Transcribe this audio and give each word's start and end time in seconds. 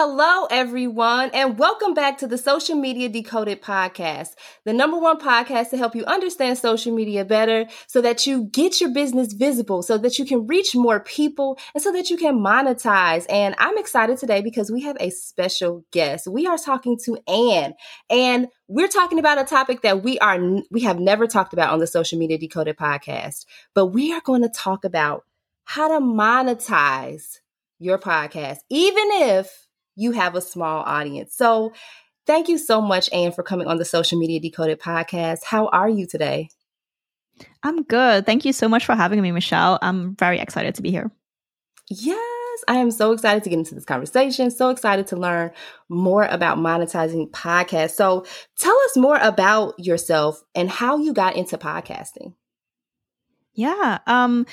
Hello, 0.00 0.46
everyone, 0.48 1.28
and 1.34 1.58
welcome 1.58 1.92
back 1.92 2.18
to 2.18 2.28
the 2.28 2.38
Social 2.38 2.76
Media 2.76 3.08
Decoded 3.08 3.60
podcast, 3.60 4.28
the 4.64 4.72
number 4.72 4.96
one 4.96 5.18
podcast 5.18 5.70
to 5.70 5.76
help 5.76 5.96
you 5.96 6.04
understand 6.04 6.56
social 6.56 6.94
media 6.94 7.24
better 7.24 7.66
so 7.88 8.00
that 8.02 8.24
you 8.24 8.44
get 8.44 8.80
your 8.80 8.90
business 8.90 9.32
visible, 9.32 9.82
so 9.82 9.98
that 9.98 10.16
you 10.16 10.24
can 10.24 10.46
reach 10.46 10.76
more 10.76 11.00
people, 11.00 11.58
and 11.74 11.82
so 11.82 11.90
that 11.90 12.10
you 12.10 12.16
can 12.16 12.38
monetize. 12.38 13.26
And 13.28 13.56
I'm 13.58 13.76
excited 13.76 14.18
today 14.18 14.40
because 14.40 14.70
we 14.70 14.82
have 14.82 14.96
a 15.00 15.10
special 15.10 15.84
guest. 15.90 16.28
We 16.28 16.46
are 16.46 16.58
talking 16.58 16.96
to 17.06 17.18
Anne, 17.26 17.74
and 18.08 18.46
we're 18.68 18.86
talking 18.86 19.18
about 19.18 19.40
a 19.40 19.44
topic 19.44 19.82
that 19.82 20.04
we 20.04 20.16
are 20.20 20.38
we 20.70 20.82
have 20.82 21.00
never 21.00 21.26
talked 21.26 21.52
about 21.52 21.72
on 21.72 21.80
the 21.80 21.88
Social 21.88 22.20
Media 22.20 22.38
Decoded 22.38 22.76
podcast, 22.76 23.46
but 23.74 23.86
we 23.86 24.12
are 24.12 24.22
going 24.24 24.42
to 24.42 24.48
talk 24.48 24.84
about 24.84 25.24
how 25.64 25.88
to 25.88 25.98
monetize 25.98 27.38
your 27.80 27.98
podcast, 27.98 28.58
even 28.70 29.08
if 29.10 29.67
you 29.98 30.12
have 30.12 30.36
a 30.36 30.40
small 30.40 30.82
audience. 30.84 31.34
So, 31.34 31.72
thank 32.24 32.48
you 32.48 32.56
so 32.56 32.80
much, 32.80 33.10
Anne, 33.12 33.32
for 33.32 33.42
coming 33.42 33.66
on 33.66 33.78
the 33.78 33.84
Social 33.84 34.18
Media 34.18 34.38
Decoded 34.38 34.80
podcast. 34.80 35.44
How 35.44 35.66
are 35.68 35.88
you 35.88 36.06
today? 36.06 36.50
I'm 37.62 37.82
good. 37.82 38.24
Thank 38.24 38.44
you 38.44 38.52
so 38.52 38.68
much 38.68 38.86
for 38.86 38.94
having 38.94 39.20
me, 39.20 39.32
Michelle. 39.32 39.78
I'm 39.82 40.14
very 40.16 40.38
excited 40.38 40.76
to 40.76 40.82
be 40.82 40.90
here. 40.90 41.10
Yes, 41.90 42.64
I 42.68 42.76
am 42.76 42.90
so 42.90 43.12
excited 43.12 43.42
to 43.44 43.50
get 43.50 43.58
into 43.58 43.74
this 43.74 43.84
conversation. 43.84 44.50
So 44.50 44.70
excited 44.70 45.08
to 45.08 45.16
learn 45.16 45.50
more 45.88 46.24
about 46.24 46.58
monetizing 46.58 47.30
podcasts. 47.30 47.92
So, 47.92 48.24
tell 48.56 48.76
us 48.84 48.96
more 48.96 49.18
about 49.20 49.74
yourself 49.78 50.42
and 50.54 50.70
how 50.70 50.98
you 50.98 51.12
got 51.12 51.34
into 51.34 51.58
podcasting. 51.58 52.34
Yeah. 53.54 53.98
Um 54.06 54.46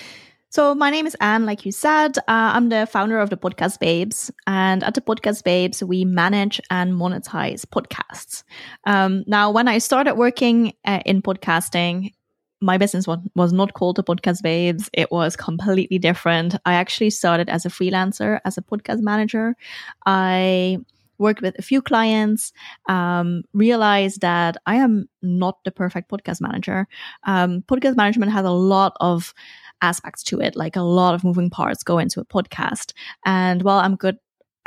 so, 0.56 0.74
my 0.74 0.90
name 0.90 1.06
is 1.06 1.18
Anne, 1.20 1.46
like 1.46 1.66
you 1.66 1.74
said. 1.74 2.18
Uh, 2.18 2.56
I'm 2.56 2.70
the 2.70 2.88
founder 2.90 3.20
of 3.20 3.30
the 3.30 3.36
Podcast 3.36 3.78
Babes. 3.78 4.32
And 4.48 4.86
at 4.86 4.94
the 4.94 5.02
Podcast 5.02 5.44
Babes, 5.44 5.84
we 5.84 6.06
manage 6.06 6.62
and 6.70 6.94
monetize 6.94 7.66
podcasts. 7.66 8.44
Um, 8.86 9.26
now, 9.28 9.52
when 9.52 9.68
I 9.68 9.80
started 9.80 10.16
working 10.16 10.72
uh, 10.86 11.02
in 11.06 11.22
podcasting, 11.22 12.14
my 12.62 12.78
business 12.78 13.06
was, 13.06 13.52
not 13.52 13.74
called 13.74 13.98
the 13.98 14.04
Podcast 14.06 14.44
Babes. 14.44 14.90
It 14.94 15.12
was 15.12 15.36
completely 15.36 16.00
different. 16.00 16.56
I 16.66 16.76
actually 16.76 17.10
started 17.10 17.50
as 17.50 17.66
a 17.66 17.70
freelancer, 17.70 18.40
as 18.46 18.58
a 18.58 18.62
podcast 18.62 19.02
manager. 19.02 19.58
I 20.06 20.78
worked 21.18 21.42
with 21.42 21.60
a 21.60 21.62
few 21.62 21.82
clients, 21.82 22.54
um, 22.88 23.44
realized 23.54 24.22
that 24.22 24.56
I 24.66 24.76
am 24.76 25.10
not 25.22 25.64
the 25.66 25.72
perfect 25.72 26.10
podcast 26.10 26.40
manager. 26.40 26.88
Um, 27.26 27.62
podcast 27.64 27.98
management 27.98 28.32
has 28.32 28.46
a 28.46 28.52
lot 28.52 28.96
of 29.02 29.34
aspects 29.82 30.24
to 30.24 30.40
it. 30.40 30.56
Like 30.56 30.76
a 30.76 30.82
lot 30.82 31.16
of 31.16 31.24
moving 31.24 31.50
parts 31.50 31.84
go 31.84 31.98
into 31.98 32.20
a 32.20 32.26
podcast. 32.26 32.94
And 33.26 33.62
while 33.64 33.80
I'm 33.80 33.96
good 33.96 34.18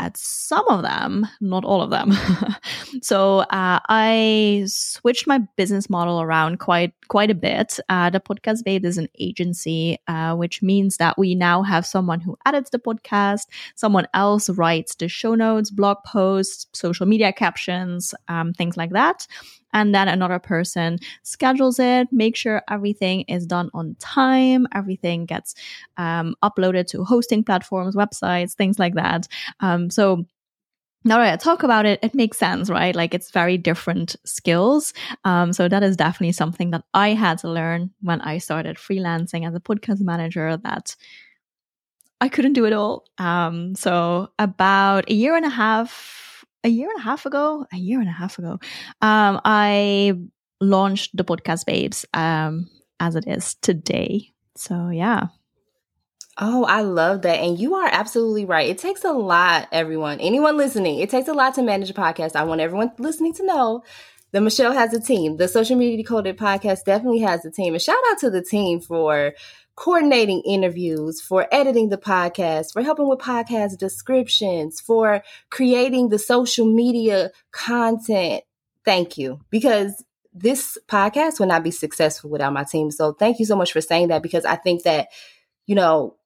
at 0.01 0.17
some 0.17 0.67
of 0.69 0.83
them, 0.83 1.27
not 1.41 1.65
all 1.65 1.83
of 1.83 1.91
them. 1.91 2.13
so 3.03 3.41
uh, 3.41 3.81
I 3.89 4.65
switched 4.67 5.27
my 5.27 5.41
business 5.57 5.91
model 5.91 6.21
around 6.21 6.61
quite 6.61 6.93
quite 7.09 7.31
a 7.31 7.35
bit. 7.35 7.81
Uh, 7.89 8.11
the 8.11 8.21
Podcast 8.21 8.65
Babe 8.65 8.85
is 8.85 8.99
an 8.99 9.09
agency, 9.19 9.99
uh, 10.07 10.37
which 10.37 10.63
means 10.63 10.99
that 10.99 11.19
we 11.19 11.35
now 11.35 11.63
have 11.63 11.85
someone 11.85 12.21
who 12.21 12.37
edits 12.47 12.71
the 12.71 12.79
podcast, 12.79 13.47
someone 13.75 14.07
else 14.15 14.49
writes 14.51 14.95
the 14.95 15.09
show 15.09 15.35
notes, 15.35 15.71
blog 15.71 15.99
posts, 16.07 16.67
social 16.73 17.07
media 17.07 17.33
captions, 17.33 18.15
um, 18.29 18.53
things 18.53 18.77
like 18.77 18.91
that 18.91 19.27
and 19.73 19.95
then 19.95 20.09
another 20.09 20.39
person 20.39 20.99
schedules 21.23 21.79
it 21.79 22.09
make 22.13 22.37
sure 22.37 22.63
everything 22.71 23.23
is 23.23 23.47
done 23.47 23.71
on 23.75 23.97
time 23.99 24.67
everything 24.75 25.27
gets 25.27 25.55
um, 25.97 26.35
uploaded 26.43 26.87
to 26.87 27.05
hosting 27.05 27.43
platforms 27.45 27.95
websites 27.97 28.55
things 28.55 28.79
like 28.79 28.95
that 28.95 29.29
um, 29.61 29.91
so 29.91 30.25
now 31.05 31.19
that 31.19 31.33
I 31.33 31.37
talk 31.37 31.63
about 31.63 31.87
it, 31.87 32.01
it 32.03 32.15
makes 32.15 32.39
sense, 32.39 32.69
right? 32.69 32.95
Like 32.95 33.15
it's 33.15 33.31
very 33.31 33.57
different 33.57 34.17
skills. 34.25 34.93
Um, 35.25 35.53
so 35.53 35.69
that 35.69 35.83
is 35.83 35.97
definitely 35.97 36.33
something 36.33 36.71
that 36.71 36.85
I 36.93 37.11
had 37.11 37.39
to 37.39 37.49
learn 37.49 37.91
when 38.03 38.21
I 38.21 38.39
started 38.39 38.77
freelancing 38.77 39.47
as 39.47 39.55
a 39.55 39.61
podcast 39.61 40.01
manager 40.01 40.57
that 40.57 40.97
I 42.21 42.29
couldn't 42.29 42.55
do 42.55 42.65
it 42.65 42.73
all. 42.73 43.05
Um, 43.19 43.75
so 43.77 44.31
about 44.39 45.09
a 45.09 45.15
year 45.15 45.37
and 45.37 45.47
a 45.47 45.51
half 45.51 46.18
a 46.65 46.69
year 46.69 46.89
and 46.91 46.99
a 46.99 47.03
half 47.03 47.27
ago, 47.27 47.67
a 47.73 47.77
year 47.77 48.01
and 48.01 48.09
a 48.09 48.13
half 48.13 48.39
ago, 48.39 48.59
um, 49.01 49.41
I 49.45 50.15
launched 50.61 51.17
the 51.17 51.25
podcast 51.25 51.67
Babes 51.67 52.05
um, 52.15 52.69
as 53.01 53.17
it 53.17 53.27
is 53.27 53.55
today. 53.57 54.33
So, 54.57 54.89
yeah. 54.89 55.29
Oh, 56.41 56.65
I 56.65 56.83
love 56.83 57.23
that. 57.23 57.41
And 57.41 57.59
you 57.59 57.75
are 57.75 57.89
absolutely 57.91 58.45
right. 58.45 58.69
It 58.69 58.79
takes 58.79 59.05
a 59.05 59.13
lot, 59.13 59.69
everyone, 59.73 60.21
anyone 60.21 60.57
listening, 60.57 61.01
it 61.01 61.11
takes 61.11 61.29
a 61.29 61.33
lot 61.33 61.55
to 61.55 61.63
manage 61.63 61.91
a 61.91 61.95
podcast. 61.95 62.37
I 62.37 62.45
want 62.45 62.61
everyone 62.61 62.93
listening 62.99 63.35
to 63.35 63.47
know 63.47 63.83
that 64.33 64.43
Michelle 64.43 64.73
has 64.73 64.93
a 64.93 65.01
team. 65.01 65.37
The 65.37 65.49
Social 65.49 65.77
Media 65.77 65.97
Decoded 65.97 66.37
podcast 66.37 66.85
definitely 66.85 67.21
has 67.21 67.45
a 67.45 67.51
team. 67.51 67.75
And 67.75 67.83
shout 67.83 67.97
out 68.11 68.19
to 68.19 68.31
the 68.31 68.43
team 68.43 68.81
for 68.81 69.33
coordinating 69.79 70.41
interviews, 70.41 71.21
for 71.21 71.47
editing 71.53 71.89
the 71.89 71.97
podcast, 71.97 72.73
for 72.73 72.83
helping 72.83 73.09
with 73.09 73.21
podcast 73.21 73.79
descriptions, 73.79 74.81
for 74.81 75.23
creating 75.51 76.09
the 76.09 76.19
social 76.19 76.67
media 76.67 77.31
content. 77.53 78.43
Thank 78.85 79.17
you. 79.17 79.39
Because 79.51 80.05
this 80.35 80.79
podcast 80.89 81.39
would 81.39 81.49
not 81.49 81.63
be 81.63 81.71
successful 81.71 82.29
without 82.29 82.53
my 82.53 82.65
team. 82.65 82.91
So 82.91 83.13
thank 83.13 83.39
you 83.39 83.45
so 83.45 83.55
much 83.55 83.73
for 83.73 83.81
saying 83.81 84.09
that 84.09 84.21
because 84.21 84.45
I 84.45 84.57
think 84.57 84.83
that, 84.83 85.11
you 85.67 85.77
know, 85.77 86.17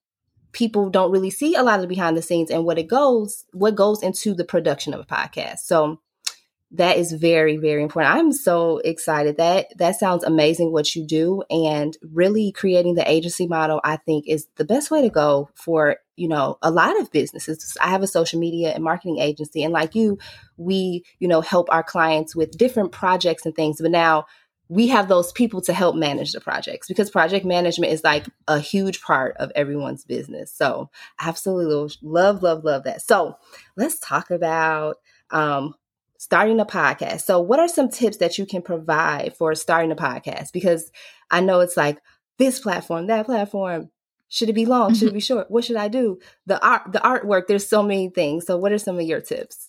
people 0.52 0.88
don't 0.88 1.12
really 1.12 1.30
see 1.30 1.54
a 1.54 1.62
lot 1.62 1.74
of 1.74 1.82
the 1.82 1.88
behind 1.88 2.16
the 2.16 2.22
scenes 2.22 2.50
and 2.50 2.64
what 2.64 2.78
it 2.78 2.88
goes, 2.88 3.44
what 3.52 3.74
goes 3.74 4.02
into 4.02 4.32
the 4.32 4.46
production 4.46 4.94
of 4.94 5.00
a 5.00 5.04
podcast. 5.04 5.58
So 5.58 6.00
that 6.72 6.96
is 6.96 7.12
very 7.12 7.56
very 7.56 7.82
important. 7.82 8.14
I'm 8.14 8.32
so 8.32 8.78
excited. 8.78 9.36
That 9.36 9.66
that 9.78 9.96
sounds 9.96 10.24
amazing 10.24 10.72
what 10.72 10.94
you 10.94 11.06
do 11.06 11.42
and 11.50 11.96
really 12.12 12.52
creating 12.52 12.94
the 12.94 13.10
agency 13.10 13.46
model 13.46 13.80
i 13.84 13.96
think 13.96 14.26
is 14.26 14.46
the 14.56 14.64
best 14.64 14.90
way 14.90 15.02
to 15.02 15.10
go 15.10 15.48
for 15.54 15.96
you 16.16 16.28
know 16.28 16.58
a 16.62 16.70
lot 16.70 16.98
of 17.00 17.10
businesses. 17.10 17.76
I 17.80 17.88
have 17.88 18.02
a 18.02 18.06
social 18.06 18.38
media 18.38 18.72
and 18.72 18.84
marketing 18.84 19.18
agency 19.18 19.62
and 19.62 19.72
like 19.72 19.94
you 19.94 20.18
we 20.56 21.04
you 21.18 21.28
know 21.28 21.40
help 21.40 21.68
our 21.70 21.82
clients 21.82 22.36
with 22.36 22.56
different 22.56 22.92
projects 22.92 23.46
and 23.46 23.54
things 23.54 23.80
but 23.80 23.90
now 23.90 24.26
we 24.68 24.88
have 24.88 25.08
those 25.08 25.32
people 25.32 25.60
to 25.60 25.72
help 25.72 25.96
manage 25.96 26.32
the 26.32 26.40
projects 26.40 26.88
because 26.88 27.10
project 27.10 27.44
management 27.44 27.92
is 27.92 28.02
like 28.04 28.26
a 28.48 28.58
huge 28.58 29.02
part 29.02 29.36
of 29.36 29.52
everyone's 29.54 30.04
business. 30.04 30.50
So 30.50 30.88
absolutely 31.20 31.94
love 32.00 32.42
love 32.42 32.64
love 32.64 32.84
that. 32.84 33.02
So 33.02 33.36
let's 33.76 33.98
talk 33.98 34.30
about 34.30 34.96
um, 35.30 35.74
starting 36.22 36.60
a 36.60 36.64
podcast. 36.64 37.22
So, 37.22 37.40
what 37.40 37.58
are 37.58 37.66
some 37.66 37.88
tips 37.88 38.18
that 38.18 38.38
you 38.38 38.46
can 38.46 38.62
provide 38.62 39.34
for 39.36 39.56
starting 39.56 39.90
a 39.90 39.96
podcast? 39.96 40.52
Because 40.52 40.92
I 41.32 41.40
know 41.40 41.58
it's 41.58 41.76
like 41.76 41.98
this 42.38 42.60
platform, 42.60 43.08
that 43.08 43.26
platform. 43.26 43.90
Should 44.28 44.48
it 44.48 44.52
be 44.52 44.64
long? 44.64 44.94
Should 44.94 45.08
it 45.08 45.14
be 45.14 45.20
short? 45.28 45.50
What 45.50 45.64
should 45.64 45.76
I 45.76 45.88
do? 45.88 46.20
The 46.46 46.64
art, 46.64 46.92
the 46.92 47.00
artwork. 47.00 47.48
There's 47.48 47.66
so 47.66 47.82
many 47.82 48.08
things. 48.08 48.46
So, 48.46 48.56
what 48.56 48.70
are 48.70 48.78
some 48.78 49.00
of 49.00 49.02
your 49.02 49.20
tips? 49.20 49.68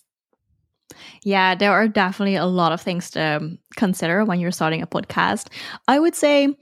Yeah, 1.24 1.56
there 1.56 1.72
are 1.72 1.88
definitely 1.88 2.36
a 2.36 2.46
lot 2.46 2.70
of 2.70 2.80
things 2.80 3.10
to 3.10 3.20
um, 3.20 3.58
consider 3.74 4.24
when 4.24 4.38
you're 4.38 4.52
starting 4.52 4.80
a 4.80 4.86
podcast. 4.86 5.48
I 5.88 5.98
would 5.98 6.14
say, 6.14 6.56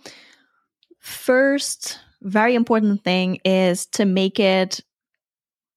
first, 1.01 2.01
very 2.23 2.55
important 2.55 3.05
thing 3.05 3.41
is 3.45 3.85
to 3.87 4.07
make 4.07 4.41
it 4.41 4.81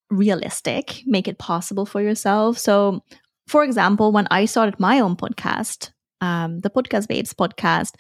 realistic, 0.10 1.02
make 1.06 1.28
it 1.28 1.38
possible 1.38 1.86
for 1.86 2.02
yourself. 2.02 2.58
So, 2.58 3.04
for 3.48 3.64
example, 3.64 4.12
when 4.12 4.28
I 4.32 4.46
started 4.46 4.80
my 4.80 5.00
own 5.00 5.16
podcast, 5.16 5.92
um, 6.22 6.60
the 6.62 6.70
Podcast 6.70 7.08
Babes 7.08 7.34
podcast, 7.34 7.94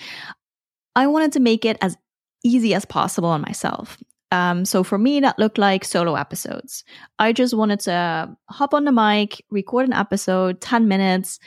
I 0.95 1.07
wanted 1.07 1.33
to 1.33 1.39
make 1.39 1.65
it 1.65 1.77
as 1.81 1.97
easy 2.44 2.74
as 2.74 2.86
possible 2.86 3.30
on 3.30 3.42
myself. 3.42 3.97
Um, 4.31 4.65
so 4.65 4.83
for 4.83 4.97
me, 4.97 5.19
that 5.19 5.39
looked 5.39 5.57
like 5.57 5.86
solo 5.86 6.15
episodes. 6.15 6.83
I 7.19 7.31
just 7.31 7.53
wanted 7.53 7.80
to 7.81 8.36
hop 8.50 8.74
on 8.74 8.86
the 8.86 8.92
mic, 8.92 9.44
record 9.51 9.88
an 9.88 9.94
episode, 9.94 10.62
10 10.62 10.88
minutes. 10.88 11.39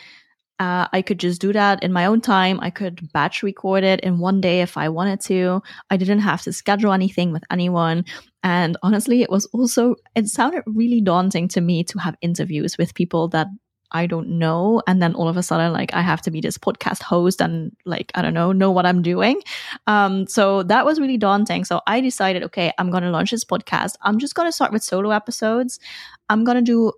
Uh, 0.61 0.89
I 0.93 1.03
could 1.03 1.21
just 1.21 1.41
do 1.41 1.53
that 1.53 1.83
in 1.83 1.93
my 1.93 2.07
own 2.07 2.21
time. 2.21 2.59
I 2.61 2.71
could 2.71 3.13
batch 3.13 3.43
record 3.43 3.85
it 3.85 4.01
in 4.01 4.19
one 4.19 4.41
day 4.41 4.61
if 4.61 4.77
I 4.77 4.89
wanted 4.89 5.21
to. 5.23 5.63
I 5.91 5.97
didn't 5.97 6.21
have 6.21 6.43
to 6.43 6.53
schedule 6.53 6.93
anything 6.93 7.33
with 7.33 7.45
anyone. 7.51 8.05
And 8.43 8.77
honestly, 8.83 9.23
it 9.23 9.31
was 9.31 9.47
also, 9.47 9.97
it 10.17 10.27
sounded 10.27 10.63
really 10.67 11.01
daunting 11.01 11.47
to 11.49 11.61
me 11.61 11.85
to 11.85 11.99
have 11.99 12.17
interviews 12.23 12.77
with 12.77 12.95
people 12.95 13.29
that 13.29 13.49
I 13.93 14.07
don't 14.07 14.29
know. 14.29 14.83
And 14.87 15.01
then 15.01 15.15
all 15.15 15.29
of 15.29 15.37
a 15.37 15.43
sudden, 15.43 15.73
like 15.73 15.95
I 15.95 16.03
have 16.03 16.21
to 16.23 16.31
be 16.31 16.41
this 16.41 16.59
podcast 16.59 17.03
host 17.03 17.41
and 17.41 17.75
like, 17.85 18.13
I 18.15 18.23
don't 18.23 18.35
know, 18.35 18.53
know 18.53 18.71
what 18.71 18.87
I'm 18.87 19.03
doing. 19.03 19.41
Um, 19.87 20.27
so 20.27 20.63
that 20.65 20.85
was 20.85 21.01
really 21.01 21.17
daunting. 21.17 21.65
So 21.65 21.81
I 21.87 22.01
decided, 22.01 22.43
okay, 22.45 22.73
I'm 22.79 22.91
going 22.91 23.03
to 23.03 23.11
launch 23.11 23.31
this 23.31 23.45
podcast. 23.45 23.97
I'm 24.03 24.19
just 24.19 24.35
going 24.35 24.49
to 24.49 24.53
start 24.53 24.73
with 24.73 24.83
solo 24.83 25.11
episodes. 25.11 25.81
I'm 26.29 26.45
going 26.45 26.57
to 26.57 26.63
do 26.63 26.93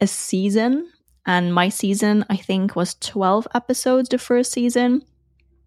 a 0.00 0.06
season. 0.06 0.90
And 1.26 1.52
my 1.52 1.68
season, 1.68 2.24
I 2.30 2.36
think, 2.36 2.76
was 2.76 2.94
12 3.00 3.48
episodes 3.54 4.08
the 4.08 4.18
first 4.18 4.52
season. 4.52 5.02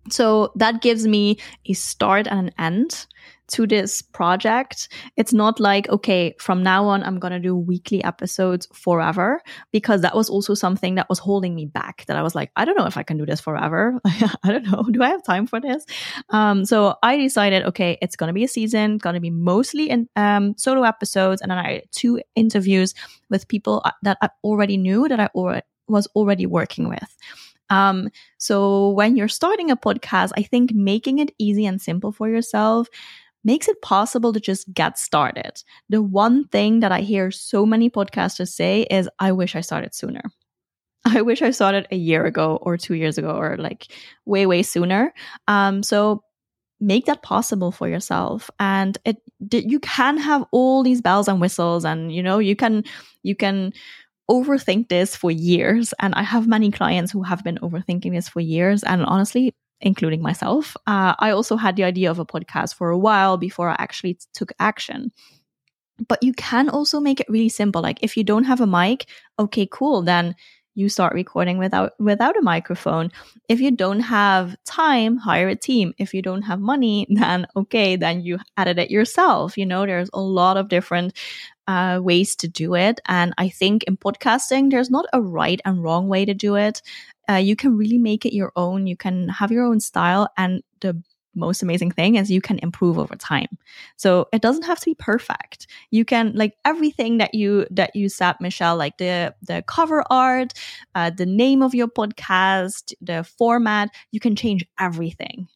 So 0.09 0.51
that 0.55 0.81
gives 0.81 1.05
me 1.05 1.37
a 1.65 1.73
start 1.73 2.27
and 2.27 2.47
an 2.47 2.53
end 2.57 3.05
to 3.51 3.67
this 3.67 4.01
project. 4.01 4.89
It's 5.17 5.33
not 5.33 5.59
like, 5.59 5.87
okay, 5.89 6.35
from 6.39 6.63
now 6.63 6.85
on, 6.85 7.03
I'm 7.03 7.19
going 7.19 7.33
to 7.33 7.39
do 7.39 7.55
weekly 7.55 8.03
episodes 8.03 8.67
forever, 8.73 9.41
because 9.71 10.01
that 10.01 10.15
was 10.15 10.29
also 10.29 10.53
something 10.53 10.95
that 10.95 11.09
was 11.09 11.19
holding 11.19 11.55
me 11.55 11.65
back. 11.65 12.05
That 12.07 12.17
I 12.17 12.21
was 12.21 12.35
like, 12.35 12.51
I 12.55 12.65
don't 12.65 12.77
know 12.77 12.85
if 12.85 12.97
I 12.97 13.03
can 13.03 13.17
do 13.17 13.25
this 13.25 13.39
forever. 13.39 13.99
I 14.05 14.51
don't 14.51 14.69
know. 14.69 14.83
Do 14.91 15.03
I 15.03 15.09
have 15.09 15.23
time 15.23 15.47
for 15.47 15.59
this? 15.59 15.85
Um, 16.29 16.65
so 16.65 16.95
I 17.03 17.17
decided, 17.17 17.63
okay, 17.63 17.97
it's 18.01 18.15
going 18.15 18.27
to 18.29 18.33
be 18.33 18.43
a 18.43 18.47
season, 18.47 18.97
going 18.97 19.15
to 19.15 19.19
be 19.19 19.29
mostly 19.29 19.89
in 19.89 20.07
um, 20.15 20.55
solo 20.57 20.83
episodes. 20.83 21.41
And 21.41 21.51
then 21.51 21.57
I 21.57 21.83
two 21.91 22.21
interviews 22.35 22.93
with 23.29 23.47
people 23.47 23.81
uh, 23.85 23.91
that 24.03 24.17
I 24.21 24.29
already 24.43 24.77
knew 24.77 25.07
that 25.07 25.19
I 25.19 25.27
already 25.35 25.65
was 25.87 26.07
already 26.15 26.45
working 26.45 26.87
with. 26.87 27.17
Um, 27.69 28.09
so 28.37 28.89
when 28.89 29.15
you're 29.15 29.29
starting 29.29 29.71
a 29.71 29.77
podcast, 29.77 30.31
I 30.35 30.43
think 30.43 30.73
making 30.73 31.19
it 31.19 31.31
easy 31.37 31.65
and 31.65 31.81
simple 31.81 32.11
for 32.11 32.29
yourself 32.29 32.87
makes 33.43 33.67
it 33.67 33.81
possible 33.81 34.33
to 34.33 34.39
just 34.39 34.71
get 34.73 34.97
started. 34.97 35.63
The 35.89 36.01
one 36.01 36.47
thing 36.47 36.81
that 36.81 36.91
I 36.91 37.01
hear 37.01 37.31
so 37.31 37.65
many 37.65 37.89
podcasters 37.89 38.49
say 38.49 38.83
is, 38.83 39.09
I 39.19 39.31
wish 39.31 39.55
I 39.55 39.61
started 39.61 39.95
sooner. 39.95 40.21
I 41.05 41.21
wish 41.21 41.41
I 41.41 41.51
started 41.51 41.87
a 41.91 41.95
year 41.95 42.25
ago 42.25 42.59
or 42.61 42.77
two 42.77 42.93
years 42.93 43.17
ago 43.17 43.31
or 43.31 43.57
like 43.57 43.91
way, 44.25 44.45
way 44.45 44.61
sooner. 44.61 45.13
Um, 45.47 45.81
so 45.83 46.23
make 46.81 47.05
that 47.05 47.21
possible 47.21 47.71
for 47.71 47.87
yourself 47.87 48.49
and 48.59 48.97
it 49.05 49.17
you 49.51 49.79
can 49.79 50.17
have 50.17 50.43
all 50.51 50.81
these 50.81 50.99
bells 50.99 51.27
and 51.27 51.39
whistles 51.39 51.85
and 51.85 52.13
you 52.13 52.23
know 52.23 52.39
you 52.39 52.55
can 52.55 52.83
you 53.21 53.35
can 53.35 53.71
overthink 54.29 54.89
this 54.89 55.15
for 55.15 55.29
years 55.29 55.93
and 55.99 56.15
i 56.15 56.23
have 56.23 56.47
many 56.47 56.71
clients 56.71 57.11
who 57.11 57.21
have 57.21 57.43
been 57.43 57.59
overthinking 57.59 58.11
this 58.11 58.27
for 58.27 58.39
years 58.39 58.83
and 58.83 59.05
honestly 59.05 59.53
including 59.81 60.21
myself. 60.21 60.75
Uh, 60.87 61.15
I 61.19 61.31
also 61.31 61.55
had 61.55 61.75
the 61.75 61.83
idea 61.83 62.11
of 62.11 62.19
a 62.19 62.25
podcast 62.25 62.75
for 62.75 62.89
a 62.89 62.97
while 62.97 63.37
before 63.37 63.69
I 63.69 63.75
actually 63.79 64.17
took 64.33 64.51
action. 64.59 65.11
But 66.07 66.23
you 66.23 66.33
can 66.33 66.69
also 66.69 66.99
make 66.99 67.19
it 67.19 67.29
really 67.29 67.49
simple. 67.49 67.81
Like 67.81 67.99
if 68.01 68.17
you 68.17 68.23
don't 68.23 68.45
have 68.45 68.61
a 68.61 68.67
mic, 68.67 69.05
okay, 69.37 69.67
cool. 69.71 70.01
Then 70.01 70.35
you 70.73 70.87
start 70.87 71.13
recording 71.13 71.57
without 71.57 71.91
without 71.99 72.37
a 72.37 72.41
microphone. 72.41 73.11
If 73.49 73.59
you 73.59 73.71
don't 73.71 73.99
have 73.99 74.55
time, 74.65 75.17
hire 75.17 75.49
a 75.49 75.55
team. 75.55 75.93
If 75.97 76.13
you 76.13 76.21
don't 76.21 76.43
have 76.43 76.59
money, 76.59 77.07
then 77.09 77.45
okay, 77.55 77.95
then 77.95 78.21
you 78.21 78.39
edit 78.57 78.79
it 78.79 78.89
yourself. 78.89 79.57
You 79.57 79.65
know, 79.65 79.85
there's 79.85 80.09
a 80.13 80.21
lot 80.21 80.57
of 80.57 80.69
different 80.69 81.13
uh, 81.67 81.99
ways 82.01 82.35
to 82.37 82.47
do 82.47 82.75
it. 82.75 82.99
And 83.07 83.33
I 83.37 83.49
think 83.49 83.83
in 83.83 83.97
podcasting, 83.97 84.71
there's 84.71 84.89
not 84.89 85.05
a 85.13 85.21
right 85.21 85.61
and 85.65 85.83
wrong 85.83 86.07
way 86.07 86.25
to 86.25 86.33
do 86.33 86.55
it 86.55 86.81
uh, 87.29 87.35
you 87.35 87.55
can 87.55 87.77
really 87.77 87.97
make 87.97 88.25
it 88.25 88.35
your 88.35 88.51
own. 88.55 88.87
You 88.87 88.97
can 88.97 89.29
have 89.29 89.51
your 89.51 89.65
own 89.65 89.79
style. 89.79 90.27
And 90.37 90.63
the 90.81 91.01
most 91.35 91.63
amazing 91.63 91.91
thing 91.91 92.15
is 92.15 92.29
you 92.29 92.41
can 92.41 92.59
improve 92.59 92.99
over 92.99 93.15
time. 93.15 93.47
So 93.95 94.27
it 94.33 94.41
doesn't 94.41 94.65
have 94.65 94.79
to 94.79 94.85
be 94.85 94.95
perfect. 94.95 95.67
You 95.89 96.03
can 96.03 96.33
like 96.35 96.55
everything 96.65 97.19
that 97.19 97.33
you 97.33 97.65
that 97.71 97.95
you 97.95 98.09
said, 98.09 98.35
Michelle, 98.39 98.75
like 98.75 98.97
the 98.97 99.33
the 99.41 99.63
cover 99.67 100.03
art, 100.09 100.53
uh, 100.95 101.09
the 101.09 101.25
name 101.25 101.61
of 101.61 101.73
your 101.73 101.87
podcast, 101.87 102.93
the 103.01 103.23
format. 103.23 103.89
You 104.11 104.19
can 104.19 104.35
change 104.35 104.65
everything. 104.79 105.47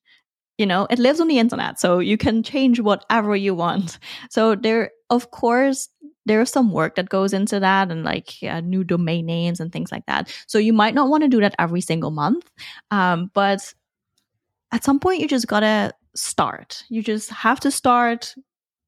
You 0.58 0.66
know, 0.66 0.88
it 0.90 1.00
lives 1.00 1.20
on 1.20 1.28
the 1.28 1.40
internet, 1.40 1.82
so 1.82 2.00
you 2.00 2.18
can 2.18 2.42
change 2.42 2.80
whatever 2.80 3.36
you 3.36 3.54
want. 3.54 4.00
So 4.30 4.56
there, 4.56 4.92
of 5.10 5.32
course, 5.32 5.90
there's 6.26 6.52
some 6.52 6.72
work 6.72 6.96
that 6.96 7.10
goes 7.10 7.34
into 7.34 7.60
that 7.60 7.92
and 7.92 8.04
like 8.04 8.34
uh, 8.44 8.62
new 8.62 8.84
domain 8.84 9.26
names 9.26 9.60
and 9.60 9.72
things 9.72 9.92
like 9.92 10.06
that. 10.08 10.32
So 10.48 10.58
you 10.58 10.74
might 10.74 10.96
not 10.96 11.10
want 11.10 11.24
to 11.24 11.30
do 11.30 11.42
that 11.42 11.56
every 11.60 11.82
single 11.82 12.12
month. 12.12 12.50
Um, 12.92 13.32
but 13.34 13.74
at 14.72 14.84
some 14.84 15.00
point, 15.00 15.22
you 15.22 15.28
just 15.28 15.48
gotta 15.48 15.94
start. 16.16 16.84
You 16.90 17.02
just 17.04 17.30
have 17.30 17.60
to 17.62 17.72
start, 17.72 18.34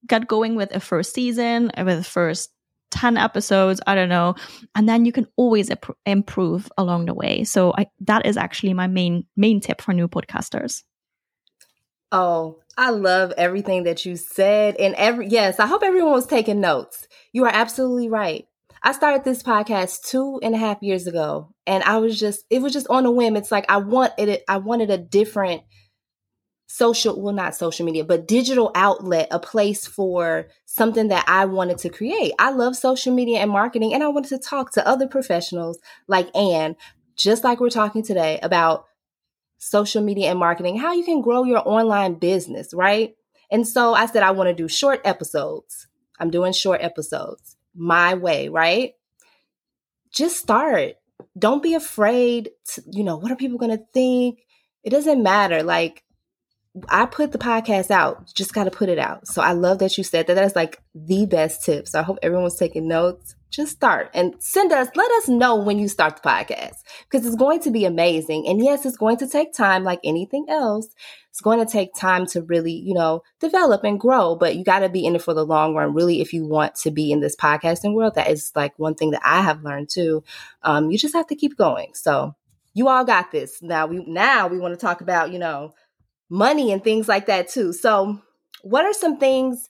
get 0.07 0.27
going 0.27 0.55
with 0.55 0.75
a 0.75 0.79
first 0.79 1.13
season, 1.13 1.71
uh, 1.77 1.83
with 1.85 2.05
first 2.05 2.51
10 2.91 3.17
episodes 3.17 3.81
i 3.85 3.93
don't 3.93 4.07
know 4.07 4.33
and 4.73 4.87
then 4.87 5.03
you 5.03 5.11
can 5.11 5.27
always 5.35 5.69
imp- 5.69 5.97
improve 6.05 6.71
along 6.77 7.05
the 7.05 7.13
way 7.13 7.43
so 7.43 7.73
I, 7.77 7.87
that 7.99 8.25
is 8.25 8.37
actually 8.37 8.73
my 8.73 8.87
main 8.87 9.25
main 9.35 9.59
tip 9.59 9.81
for 9.81 9.93
new 9.93 10.07
podcasters 10.07 10.83
oh 12.11 12.59
i 12.77 12.89
love 12.89 13.33
everything 13.37 13.83
that 13.83 14.05
you 14.05 14.15
said 14.15 14.75
and 14.77 14.95
every 14.95 15.27
yes 15.27 15.59
i 15.59 15.65
hope 15.65 15.83
everyone 15.83 16.11
was 16.11 16.25
taking 16.25 16.61
notes 16.61 17.07
you 17.37 17.45
are 17.45 17.51
absolutely 17.53 18.09
right. 18.09 18.47
I 18.81 18.93
started 18.93 19.23
this 19.23 19.43
podcast 19.43 20.07
two 20.07 20.39
and 20.41 20.55
a 20.55 20.57
half 20.57 20.81
years 20.81 21.05
ago, 21.05 21.53
and 21.67 21.83
I 21.83 21.97
was 21.97 22.19
just 22.19 22.45
it 22.49 22.63
was 22.63 22.73
just 22.73 22.87
on 22.89 23.05
a 23.05 23.11
whim. 23.11 23.35
It's 23.35 23.51
like 23.51 23.65
I 23.69 23.77
wanted 23.77 24.27
it. 24.29 24.43
I 24.47 24.57
wanted 24.57 24.89
a 24.89 24.97
different 24.97 25.61
social, 26.65 27.21
well, 27.21 27.33
not 27.33 27.55
social 27.55 27.85
media, 27.85 28.03
but 28.03 28.27
digital 28.27 28.71
outlet, 28.73 29.27
a 29.29 29.39
place 29.39 29.85
for 29.85 30.47
something 30.65 31.09
that 31.09 31.25
I 31.27 31.45
wanted 31.45 31.77
to 31.79 31.89
create. 31.89 32.33
I 32.39 32.49
love 32.49 32.75
social 32.75 33.13
media 33.13 33.39
and 33.39 33.51
marketing, 33.51 33.93
and 33.93 34.03
I 34.03 34.07
wanted 34.07 34.29
to 34.29 34.39
talk 34.39 34.71
to 34.73 34.87
other 34.87 35.07
professionals 35.07 35.77
like 36.07 36.35
Anne, 36.35 36.75
just 37.15 37.43
like 37.43 37.59
we're 37.59 37.69
talking 37.69 38.03
today 38.03 38.39
about 38.41 38.85
social 39.57 40.03
media 40.03 40.29
and 40.29 40.39
marketing, 40.39 40.77
how 40.77 40.93
you 40.93 41.03
can 41.03 41.21
grow 41.21 41.43
your 41.43 41.67
online 41.67 42.15
business, 42.15 42.73
right? 42.73 43.15
And 43.49 43.67
so 43.67 43.93
I 43.93 44.05
said 44.05 44.23
I 44.23 44.31
want 44.31 44.49
to 44.49 44.53
do 44.53 44.67
short 44.67 45.01
episodes 45.05 45.87
I'm 46.19 46.29
doing 46.29 46.53
short 46.53 46.81
episodes 46.81 47.55
my 47.75 48.15
way, 48.15 48.49
right? 48.49 48.93
Just 50.11 50.37
start. 50.37 50.93
Don't 51.37 51.63
be 51.63 51.75
afraid 51.75 52.49
to, 52.73 52.83
you 52.91 53.03
know, 53.03 53.17
what 53.17 53.31
are 53.31 53.35
people 53.35 53.57
going 53.57 53.77
to 53.77 53.83
think? 53.93 54.39
It 54.83 54.89
doesn't 54.89 55.21
matter. 55.21 55.63
Like, 55.63 56.03
I 56.89 57.05
put 57.05 57.31
the 57.31 57.37
podcast 57.37 57.91
out, 57.91 58.31
just 58.33 58.53
got 58.53 58.65
to 58.65 58.71
put 58.71 58.89
it 58.89 58.99
out. 58.99 59.27
So 59.27 59.41
I 59.41 59.53
love 59.53 59.79
that 59.79 59.97
you 59.97 60.03
said 60.03 60.27
that. 60.27 60.35
That's 60.35 60.55
like 60.55 60.81
the 60.93 61.25
best 61.25 61.63
tip. 61.63 61.87
So 61.87 61.99
I 61.99 62.03
hope 62.03 62.19
everyone's 62.21 62.57
taking 62.57 62.87
notes. 62.87 63.35
Just 63.49 63.71
start 63.71 64.09
and 64.13 64.35
send 64.39 64.73
us, 64.73 64.89
let 64.95 65.09
us 65.11 65.29
know 65.29 65.55
when 65.55 65.79
you 65.79 65.87
start 65.87 66.21
the 66.21 66.27
podcast 66.27 66.75
because 67.09 67.25
it's 67.25 67.37
going 67.37 67.61
to 67.61 67.71
be 67.71 67.85
amazing. 67.85 68.45
And 68.45 68.61
yes, 68.61 68.85
it's 68.85 68.97
going 68.97 69.17
to 69.17 69.27
take 69.27 69.53
time 69.53 69.85
like 69.85 70.01
anything 70.03 70.47
else 70.49 70.89
it's 71.37 71.43
going 71.43 71.63
to 71.63 71.71
take 71.71 71.93
time 71.93 72.25
to 72.25 72.41
really, 72.41 72.73
you 72.73 72.95
know, 72.95 73.21
develop 73.39 73.83
and 73.83 73.99
grow, 73.99 74.35
but 74.35 74.55
you 74.55 74.63
got 74.63 74.79
to 74.79 74.89
be 74.89 75.05
in 75.05 75.15
it 75.15 75.21
for 75.21 75.35
the 75.35 75.45
long 75.45 75.75
run. 75.75 75.93
Really, 75.93 76.19
if 76.19 76.33
you 76.33 76.43
want 76.43 76.73
to 76.77 76.89
be 76.89 77.11
in 77.11 77.19
this 77.19 77.35
podcasting 77.35 77.93
world, 77.93 78.15
that 78.15 78.31
is 78.31 78.51
like 78.55 78.79
one 78.79 78.95
thing 78.95 79.11
that 79.11 79.21
I 79.23 79.43
have 79.43 79.63
learned 79.63 79.89
too. 79.89 80.23
Um, 80.63 80.89
you 80.89 80.97
just 80.97 81.13
have 81.13 81.27
to 81.27 81.35
keep 81.35 81.55
going. 81.55 81.93
So 81.93 82.33
you 82.73 82.87
all 82.87 83.05
got 83.05 83.31
this. 83.31 83.61
Now 83.61 83.85
we 83.85 84.03
now 84.07 84.47
we 84.47 84.57
want 84.57 84.73
to 84.73 84.83
talk 84.83 85.01
about, 85.01 85.31
you 85.31 85.37
know, 85.37 85.75
money 86.29 86.71
and 86.71 86.83
things 86.83 87.07
like 87.07 87.25
that 87.27 87.49
too. 87.49 87.73
So 87.73 88.21
what 88.61 88.85
are 88.85 88.93
some 88.93 89.17
things 89.17 89.69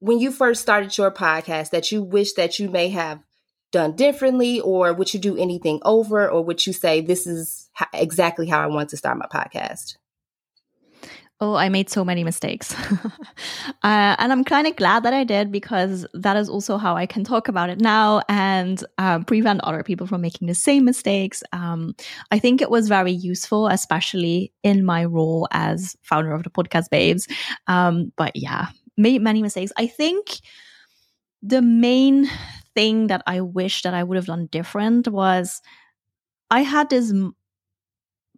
when 0.00 0.18
you 0.18 0.30
first 0.30 0.62
started 0.62 0.96
your 0.96 1.10
podcast 1.10 1.70
that 1.70 1.90
you 1.90 2.02
wish 2.02 2.34
that 2.34 2.58
you 2.58 2.68
may 2.68 2.88
have 2.88 3.20
done 3.70 3.96
differently 3.96 4.60
or 4.60 4.92
would 4.94 5.12
you 5.12 5.20
do 5.20 5.36
anything 5.36 5.80
over 5.84 6.28
or 6.28 6.42
would 6.42 6.66
you 6.66 6.72
say 6.72 7.00
this 7.00 7.26
is 7.26 7.68
exactly 7.92 8.46
how 8.46 8.60
I 8.60 8.66
want 8.66 8.90
to 8.90 8.96
start 8.96 9.18
my 9.18 9.26
podcast? 9.26 9.96
Oh, 11.40 11.54
I 11.54 11.68
made 11.68 11.88
so 11.88 12.04
many 12.04 12.24
mistakes. 12.24 12.74
uh, 13.04 14.16
and 14.18 14.32
I'm 14.32 14.42
kind 14.42 14.66
of 14.66 14.74
glad 14.74 15.04
that 15.04 15.14
I 15.14 15.22
did 15.22 15.52
because 15.52 16.04
that 16.12 16.36
is 16.36 16.48
also 16.48 16.78
how 16.78 16.96
I 16.96 17.06
can 17.06 17.22
talk 17.22 17.46
about 17.46 17.70
it 17.70 17.80
now 17.80 18.22
and 18.28 18.82
um, 18.98 19.24
prevent 19.24 19.60
other 19.62 19.84
people 19.84 20.08
from 20.08 20.20
making 20.20 20.48
the 20.48 20.54
same 20.54 20.84
mistakes. 20.84 21.44
Um, 21.52 21.94
I 22.32 22.40
think 22.40 22.60
it 22.60 22.70
was 22.70 22.88
very 22.88 23.12
useful, 23.12 23.68
especially 23.68 24.52
in 24.64 24.84
my 24.84 25.04
role 25.04 25.46
as 25.52 25.96
founder 26.02 26.32
of 26.32 26.42
the 26.42 26.50
podcast 26.50 26.90
Babes. 26.90 27.28
Um, 27.68 28.12
but 28.16 28.32
yeah, 28.34 28.68
made 28.96 29.22
many 29.22 29.40
mistakes. 29.40 29.70
I 29.76 29.86
think 29.86 30.40
the 31.40 31.62
main 31.62 32.28
thing 32.74 33.06
that 33.06 33.22
I 33.28 33.42
wish 33.42 33.82
that 33.82 33.94
I 33.94 34.02
would 34.02 34.16
have 34.16 34.26
done 34.26 34.48
different 34.50 35.06
was 35.06 35.62
I 36.50 36.62
had 36.62 36.90
this 36.90 37.12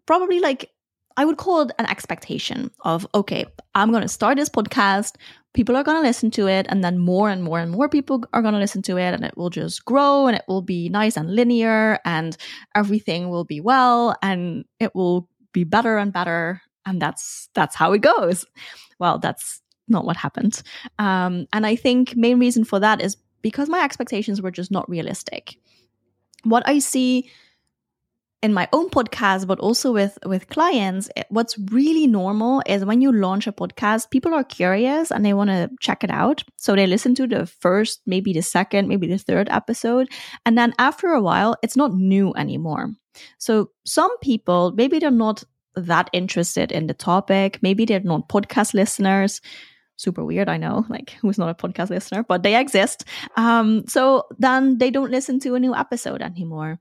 probably 0.07 0.40
like 0.40 0.71
I 1.17 1.25
would 1.25 1.37
call 1.37 1.62
it 1.62 1.73
an 1.79 1.87
expectation 1.87 2.71
of, 2.81 3.07
okay, 3.14 3.45
I'm 3.75 3.90
going 3.90 4.02
to 4.02 4.09
start 4.09 4.37
this 4.38 4.49
podcast. 4.49 5.17
People 5.52 5.76
are 5.76 5.83
going 5.83 5.97
to 5.97 6.07
listen 6.07 6.31
to 6.33 6.47
it. 6.47 6.67
And 6.69 6.83
then 6.85 6.99
more 6.99 7.29
and 7.29 7.43
more 7.43 7.59
and 7.59 7.73
more 7.73 7.88
people 7.88 8.23
are 8.33 8.43
going 8.43 8.55
to 8.55 8.61
listen 8.61 8.83
to 8.83 8.97
it. 8.97 9.14
And 9.14 9.25
it 9.25 9.37
will 9.37 9.50
just 9.50 9.85
grow 9.85 10.26
and 10.29 10.37
it 10.37 10.45
will 10.49 10.62
be 10.62 10.88
nice 10.88 11.17
and 11.17 11.35
linear 11.35 11.99
and 12.05 12.37
everything 12.75 13.29
will 13.29 13.45
be 13.45 13.61
well 13.61 14.14
and 14.23 14.64
it 14.79 14.95
will 14.95 15.29
be 15.52 15.64
better 15.64 15.99
and 15.99 16.12
better. 16.12 16.62
And 16.87 17.02
that's, 17.02 17.49
that's 17.55 17.75
how 17.75 17.93
it 17.93 18.00
goes. 18.00 18.47
Well, 18.99 19.19
that's 19.19 19.61
not 19.88 20.05
what 20.05 20.17
happened. 20.17 20.62
Um, 20.99 21.47
and 21.52 21.67
I 21.67 21.75
think 21.75 22.17
main 22.17 22.38
reason 22.38 22.64
for 22.64 22.79
that 22.81 23.00
is 23.00 23.17
because 23.43 23.69
my 23.69 23.83
expectations 23.83 24.40
were 24.40 24.50
just 24.52 24.71
not 24.71 24.88
realistic. 24.88 25.57
what 26.45 26.62
I 26.67 26.79
see 26.79 27.31
in 28.42 28.54
my 28.54 28.68
own 28.73 28.88
podcast 28.88 29.47
but 29.47 29.61
also 29.61 29.92
with 29.92 30.18
with 30.25 30.49
clients 30.49 31.11
what's 31.28 31.59
really 31.70 32.06
normal 32.06 32.62
is 32.66 32.85
when 32.85 33.00
you 33.00 33.12
launch 33.12 33.47
a 33.47 33.52
podcast 33.52 34.11
people 34.11 34.32
are 34.35 34.44
curious 34.44 35.11
and 35.11 35.25
they 35.25 35.35
want 35.35 35.50
to 35.50 35.70
check 35.80 36.02
it 36.02 36.11
out. 36.11 36.42
So 36.56 36.75
they 36.75 36.87
listen 36.87 37.14
to 37.16 37.26
the 37.26 37.47
first 37.47 38.00
maybe 38.06 38.32
the 38.32 38.42
second 38.42 38.88
maybe 38.88 39.06
the 39.06 39.18
third 39.18 39.49
episode. 39.50 40.09
And 40.47 40.56
then 40.56 40.73
after 40.78 41.09
a 41.09 41.20
while 41.20 41.56
it's 41.62 41.76
not 41.76 41.92
new 41.92 42.32
anymore. 42.35 42.90
So 43.38 43.70
some 43.85 44.16
people 44.18 44.73
maybe 44.73 44.99
they're 44.99 45.11
not 45.11 45.44
that 45.75 46.09
interested 46.12 46.73
in 46.73 46.87
the 46.87 46.94
topic. 46.94 47.59
Maybe 47.62 47.85
they're 47.85 48.00
not 48.00 48.28
podcast 48.28 48.75
listeners. 48.75 49.40
Super 49.97 50.25
weird 50.25 50.49
i 50.49 50.56
know 50.56 50.87
like 50.88 51.11
who's 51.20 51.37
not 51.37 51.50
a 51.50 51.54
podcast 51.54 51.90
listener? 51.90 52.25
But 52.26 52.42
they 52.42 52.59
exist. 52.59 53.04
Um 53.37 53.85
so 53.87 54.25
then 54.38 54.78
they 54.78 54.90
don't 54.90 55.11
listen 55.11 55.40
to 55.40 55.56
a 55.56 55.61
new 55.61 55.75
episode 55.75 56.23
anymore 56.23 56.80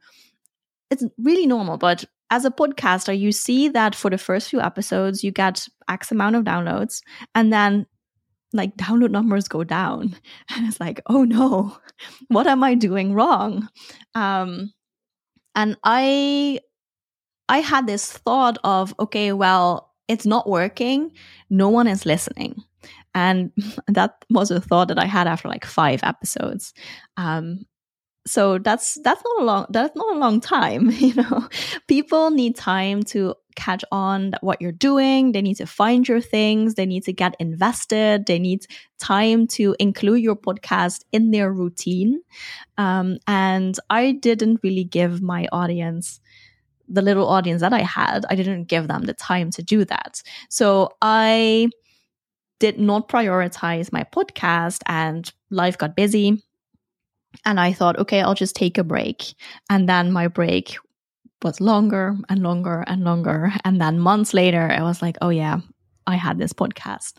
it's 0.90 1.04
really 1.18 1.46
normal. 1.48 1.78
But 1.78 2.06
as 2.30 2.46
a 2.46 2.52
podcaster, 2.52 3.18
you 3.18 3.32
see 3.32 3.70
that 3.70 3.96
for 3.96 4.10
the 4.10 4.18
first 4.18 4.50
few 4.50 4.62
episodes, 4.62 5.24
you 5.24 5.32
get 5.32 5.68
X 5.90 6.12
amount 6.12 6.36
of 6.36 6.44
downloads, 6.44 7.02
and 7.36 7.52
then 7.52 7.86
like 8.54 8.76
download 8.78 9.12
numbers 9.12 9.48
go 9.48 9.64
down, 9.64 10.16
and 10.56 10.68
it's 10.68 10.80
like, 10.80 11.02
oh 11.08 11.24
no, 11.24 11.78
what 12.28 12.48
am 12.48 12.64
I 12.64 12.76
doing 12.76 13.14
wrong? 13.14 13.68
Um, 14.16 14.74
and 15.56 15.78
I, 15.84 16.60
I 17.50 17.60
had 17.60 17.88
this 17.88 18.12
thought 18.12 18.58
of, 18.64 18.94
okay, 19.00 19.34
well, 19.34 19.94
it's 20.08 20.26
not 20.26 20.50
working. 20.50 21.12
No 21.50 21.70
one 21.70 21.88
is 21.88 22.06
listening. 22.06 22.56
And 23.14 23.52
that 23.88 24.24
was 24.30 24.52
a 24.52 24.62
thought 24.62 24.88
that 24.90 25.00
I 25.00 25.06
had 25.06 25.28
after 25.28 25.48
like 25.48 25.66
five 25.66 26.02
episodes. 26.04 26.74
Um, 27.18 27.66
so 28.30 28.60
that's 28.60 29.00
that's 29.04 29.24
not 29.26 29.42
a 29.42 29.44
long 29.44 29.66
that's 29.72 29.96
not 29.96 30.16
a 30.16 30.20
long 30.20 30.40
time 30.40 30.92
you 30.92 31.16
know. 31.16 31.48
People 31.88 32.30
need 32.30 32.56
time 32.56 33.02
to 33.02 33.34
catch 33.56 33.84
on 33.92 34.34
what 34.42 34.62
you're 34.62 34.72
doing. 34.72 35.32
They 35.32 35.42
need 35.42 35.56
to 35.56 35.66
find 35.66 36.08
your 36.08 36.22
things. 36.22 36.76
They 36.76 36.86
need 36.86 37.04
to 37.06 37.14
get 37.14 37.36
invested. 37.40 38.28
They 38.28 38.38
need 38.38 38.68
time 39.00 39.48
to 39.48 39.76
include 39.80 40.22
your 40.22 40.36
podcast 40.36 41.04
in 41.12 41.32
their 41.32 41.52
routine. 41.52 42.22
Um, 42.78 43.18
and 43.28 43.76
i 43.90 44.12
didn't 44.12 44.60
really 44.62 44.84
give 44.84 45.22
my 45.24 45.48
audience 45.52 46.22
the 46.88 47.02
little 47.02 47.28
audience 47.28 47.62
that 47.62 47.74
i 47.74 47.82
had. 47.82 48.26
I 48.30 48.36
didn't 48.36 48.66
give 48.66 48.88
them 48.88 49.04
the 49.06 49.16
time 49.16 49.50
to 49.52 49.64
do 49.64 49.86
that. 49.86 50.22
So 50.50 50.92
i 51.02 51.70
did 52.60 52.78
not 52.78 53.10
prioritize 53.10 53.92
my 53.92 54.04
podcast 54.04 54.84
and 54.86 55.34
life 55.50 55.78
got 55.78 55.96
busy 55.96 56.44
and 57.46 57.60
I 57.60 57.74
thought, 57.74 57.98
okay, 58.00 58.22
I'll 58.22 58.36
just 58.36 58.56
take 58.56 58.78
a 58.78 58.84
break. 58.84 59.34
And 59.70 59.88
then 59.88 60.12
my 60.12 60.28
break 60.28 60.78
was 61.44 61.62
longer 61.62 62.18
and 62.28 62.44
longer 62.44 62.84
and 62.88 63.04
longer. 63.04 63.54
And 63.64 63.80
then 63.80 64.00
months 64.00 64.34
later, 64.34 64.70
I 64.72 64.84
was 64.84 65.02
like, 65.02 65.18
oh, 65.22 65.30
yeah, 65.30 65.60
I 66.08 66.16
had 66.16 66.38
this 66.38 66.54
podcast. 66.54 67.14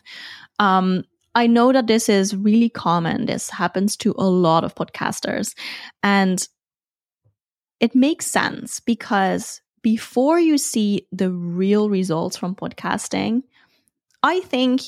Um, 0.58 1.04
I 1.34 1.46
know 1.46 1.72
that 1.72 1.86
this 1.86 2.08
is 2.08 2.36
really 2.36 2.68
common. 2.68 3.26
This 3.26 3.50
happens 3.50 3.96
to 3.98 4.14
a 4.18 4.28
lot 4.28 4.64
of 4.64 4.74
podcasters. 4.74 5.54
And 6.02 6.46
it 7.78 7.94
makes 7.94 8.26
sense 8.26 8.80
because 8.80 9.62
before 9.82 10.38
you 10.38 10.58
see 10.58 11.06
the 11.12 11.30
real 11.30 11.88
results 11.88 12.36
from 12.36 12.54
podcasting, 12.54 13.42
I 14.22 14.40
think 14.40 14.82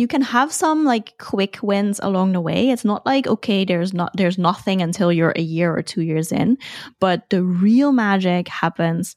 you 0.00 0.08
can 0.08 0.22
have 0.22 0.50
some 0.50 0.84
like 0.84 1.18
quick 1.18 1.58
wins 1.62 2.00
along 2.02 2.32
the 2.32 2.40
way. 2.40 2.70
It's 2.70 2.84
not 2.84 3.04
like 3.04 3.26
okay, 3.26 3.64
there's 3.66 3.92
not 3.92 4.16
there's 4.16 4.38
nothing 4.38 4.80
until 4.80 5.12
you're 5.12 5.34
a 5.36 5.42
year 5.42 5.76
or 5.76 5.82
2 5.82 6.00
years 6.02 6.32
in, 6.32 6.56
but 7.00 7.28
the 7.28 7.42
real 7.42 7.92
magic 7.92 8.48
happens 8.48 9.14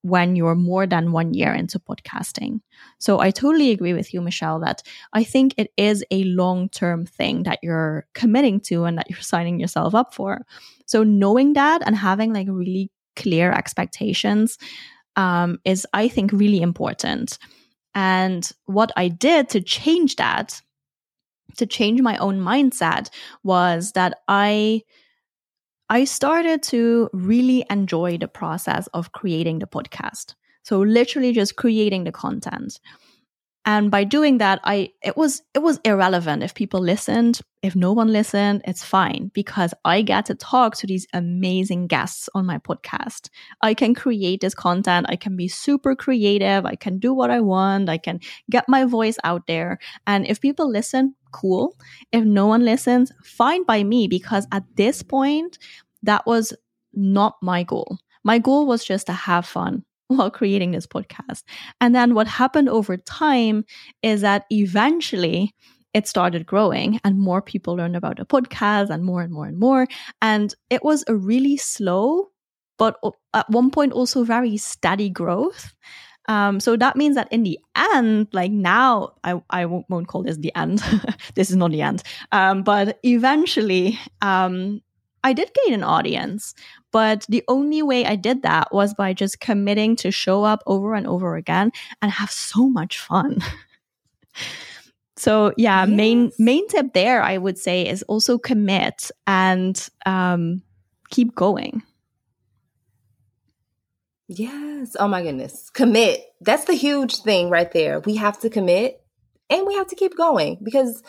when 0.00 0.34
you're 0.34 0.56
more 0.56 0.86
than 0.86 1.12
1 1.12 1.34
year 1.34 1.52
into 1.52 1.78
podcasting. 1.78 2.60
So 2.98 3.20
I 3.20 3.30
totally 3.30 3.70
agree 3.70 3.92
with 3.92 4.14
you 4.14 4.20
Michelle 4.22 4.58
that 4.60 4.82
I 5.12 5.22
think 5.22 5.54
it 5.56 5.70
is 5.76 6.02
a 6.10 6.24
long-term 6.24 7.06
thing 7.06 7.44
that 7.44 7.58
you're 7.62 8.06
committing 8.14 8.58
to 8.68 8.84
and 8.84 8.96
that 8.98 9.10
you're 9.10 9.20
signing 9.20 9.60
yourself 9.60 9.94
up 9.94 10.14
for. 10.14 10.46
So 10.86 11.04
knowing 11.04 11.52
that 11.52 11.82
and 11.86 11.94
having 11.94 12.32
like 12.32 12.48
really 12.50 12.90
clear 13.16 13.52
expectations 13.52 14.58
um, 15.16 15.58
is 15.64 15.86
I 15.92 16.08
think 16.08 16.32
really 16.32 16.62
important. 16.62 17.38
And 17.94 18.50
what 18.66 18.90
I 18.96 19.08
did 19.08 19.48
to 19.50 19.60
change 19.60 20.16
that, 20.16 20.60
to 21.56 21.66
change 21.66 22.00
my 22.00 22.16
own 22.18 22.40
mindset, 22.40 23.10
was 23.42 23.92
that 23.92 24.20
I 24.28 24.82
I 25.88 26.04
started 26.04 26.62
to 26.64 27.10
really 27.12 27.66
enjoy 27.68 28.16
the 28.16 28.28
process 28.28 28.86
of 28.94 29.12
creating 29.12 29.58
the 29.58 29.66
podcast. 29.66 30.34
So 30.62 30.80
literally 30.80 31.32
just 31.32 31.56
creating 31.56 32.04
the 32.04 32.12
content 32.12 32.80
and 33.64 33.90
by 33.90 34.04
doing 34.04 34.38
that 34.38 34.60
i 34.64 34.90
it 35.02 35.16
was 35.16 35.42
it 35.54 35.60
was 35.60 35.78
irrelevant. 35.84 36.42
If 36.42 36.54
people 36.54 36.80
listened 36.80 37.40
if 37.62 37.76
no 37.76 37.92
one 37.92 38.12
listened 38.12 38.62
it's 38.64 38.82
fine 38.82 39.30
because 39.34 39.72
i 39.84 40.02
get 40.02 40.26
to 40.26 40.34
talk 40.34 40.76
to 40.76 40.86
these 40.86 41.06
amazing 41.12 41.86
guests 41.86 42.28
on 42.34 42.46
my 42.46 42.58
podcast. 42.58 43.28
I 43.60 43.74
can 43.74 43.94
create 43.94 44.40
this 44.40 44.54
content. 44.54 45.06
I 45.08 45.16
can 45.16 45.36
be 45.36 45.48
super 45.48 45.94
creative. 45.94 46.66
I 46.66 46.74
can 46.74 46.98
do 46.98 47.14
what 47.14 47.30
i 47.30 47.40
want. 47.40 47.88
I 47.88 47.98
can 47.98 48.20
get 48.50 48.68
my 48.68 48.84
voice 48.84 49.18
out 49.24 49.46
there. 49.46 49.78
And 50.06 50.26
if 50.26 50.40
people 50.40 50.68
listen 50.68 51.14
cool. 51.32 51.76
If 52.12 52.24
no 52.24 52.46
one 52.46 52.64
listens 52.64 53.10
fine 53.24 53.64
by 53.64 53.82
me 53.84 54.06
because 54.06 54.46
at 54.52 54.64
this 54.76 55.02
point 55.02 55.58
that 56.02 56.26
was 56.26 56.52
not 56.92 57.36
my 57.42 57.62
goal. 57.62 57.98
My 58.24 58.38
goal 58.38 58.66
was 58.66 58.84
just 58.84 59.06
to 59.06 59.12
have 59.12 59.46
fun 59.46 59.84
while 60.16 60.30
creating 60.30 60.72
this 60.72 60.86
podcast. 60.86 61.42
And 61.80 61.94
then 61.94 62.14
what 62.14 62.26
happened 62.26 62.68
over 62.68 62.96
time 62.96 63.64
is 64.02 64.20
that 64.22 64.44
eventually 64.50 65.54
it 65.94 66.08
started 66.08 66.46
growing 66.46 67.00
and 67.04 67.18
more 67.18 67.42
people 67.42 67.74
learned 67.74 67.96
about 67.96 68.16
the 68.16 68.24
podcast 68.24 68.90
and 68.90 69.04
more 69.04 69.22
and 69.22 69.32
more 69.32 69.46
and 69.46 69.58
more. 69.58 69.86
And 70.20 70.54
it 70.70 70.82
was 70.82 71.04
a 71.06 71.14
really 71.14 71.56
slow, 71.56 72.30
but 72.78 72.98
at 73.34 73.48
one 73.50 73.70
point 73.70 73.92
also 73.92 74.24
very 74.24 74.56
steady 74.56 75.10
growth. 75.10 75.74
Um, 76.28 76.60
so 76.60 76.76
that 76.76 76.96
means 76.96 77.16
that 77.16 77.30
in 77.32 77.42
the 77.42 77.58
end, 77.76 78.28
like 78.32 78.52
now, 78.52 79.14
I, 79.24 79.42
I 79.50 79.66
won't, 79.66 79.86
won't 79.90 80.06
call 80.06 80.22
this 80.22 80.36
the 80.36 80.54
end. 80.56 80.82
this 81.34 81.50
is 81.50 81.56
not 81.56 81.72
the 81.72 81.82
end. 81.82 82.02
Um, 82.30 82.62
but 82.62 82.98
eventually, 83.02 83.98
um, 84.22 84.80
I 85.24 85.32
did 85.32 85.50
gain 85.64 85.74
an 85.74 85.84
audience, 85.84 86.54
but 86.90 87.24
the 87.28 87.44
only 87.48 87.82
way 87.82 88.04
I 88.04 88.16
did 88.16 88.42
that 88.42 88.72
was 88.72 88.94
by 88.94 89.12
just 89.12 89.40
committing 89.40 89.96
to 89.96 90.10
show 90.10 90.44
up 90.44 90.62
over 90.66 90.94
and 90.94 91.06
over 91.06 91.36
again 91.36 91.72
and 92.00 92.10
have 92.10 92.30
so 92.30 92.68
much 92.68 92.98
fun. 92.98 93.38
so 95.16 95.52
yeah, 95.56 95.84
yes. 95.84 95.96
main 95.96 96.32
main 96.38 96.66
tip 96.68 96.92
there 96.92 97.22
I 97.22 97.38
would 97.38 97.58
say 97.58 97.86
is 97.88 98.02
also 98.04 98.38
commit 98.38 99.10
and 99.26 99.88
um, 100.06 100.62
keep 101.10 101.34
going. 101.34 101.82
Yes. 104.28 104.96
Oh 104.98 105.08
my 105.08 105.22
goodness. 105.22 105.70
Commit. 105.70 106.20
That's 106.40 106.64
the 106.64 106.74
huge 106.74 107.18
thing 107.18 107.50
right 107.50 107.70
there. 107.70 108.00
We 108.00 108.16
have 108.16 108.40
to 108.40 108.50
commit 108.50 109.02
and 109.50 109.66
we 109.66 109.74
have 109.74 109.88
to 109.88 109.96
keep 109.96 110.16
going 110.16 110.58
because 110.62 111.02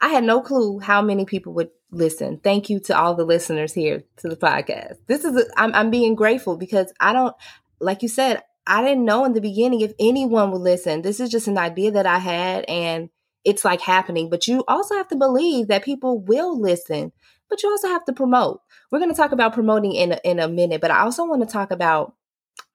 I 0.00 0.08
had 0.08 0.24
no 0.24 0.40
clue 0.40 0.78
how 0.78 1.02
many 1.02 1.24
people 1.24 1.54
would 1.54 1.70
listen. 1.90 2.38
Thank 2.42 2.68
you 2.68 2.80
to 2.80 2.98
all 2.98 3.14
the 3.14 3.24
listeners 3.24 3.72
here 3.72 4.04
to 4.18 4.28
the 4.28 4.36
podcast. 4.36 4.96
This 5.06 5.24
is, 5.24 5.50
i 5.56 5.64
am 5.64 5.74
I'm 5.74 5.90
being 5.90 6.14
grateful 6.14 6.56
because 6.56 6.92
I 7.00 7.12
don't, 7.12 7.34
like 7.80 8.02
you 8.02 8.08
said, 8.08 8.42
I 8.66 8.82
didn't 8.82 9.04
know 9.04 9.24
in 9.24 9.32
the 9.32 9.40
beginning 9.40 9.80
if 9.80 9.92
anyone 9.98 10.50
would 10.50 10.60
listen. 10.60 11.02
This 11.02 11.20
is 11.20 11.30
just 11.30 11.48
an 11.48 11.58
idea 11.58 11.92
that 11.92 12.06
I 12.06 12.18
had 12.18 12.64
and 12.64 13.10
it's 13.44 13.64
like 13.64 13.80
happening. 13.80 14.28
But 14.28 14.48
you 14.48 14.64
also 14.66 14.96
have 14.96 15.08
to 15.08 15.16
believe 15.16 15.68
that 15.68 15.84
people 15.84 16.20
will 16.20 16.60
listen, 16.60 17.12
but 17.48 17.62
you 17.62 17.70
also 17.70 17.88
have 17.88 18.04
to 18.06 18.12
promote. 18.12 18.60
We're 18.90 18.98
going 18.98 19.10
to 19.10 19.16
talk 19.16 19.32
about 19.32 19.54
promoting 19.54 19.92
in 19.92 20.12
a, 20.12 20.20
in 20.24 20.40
a 20.40 20.48
minute, 20.48 20.80
but 20.80 20.90
I 20.90 21.00
also 21.00 21.24
want 21.24 21.42
to 21.42 21.52
talk 21.52 21.70
about 21.70 22.14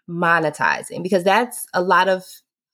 monetizing 0.10 1.04
because 1.04 1.24
that's 1.24 1.66
a 1.74 1.82
lot 1.82 2.08
of 2.08 2.26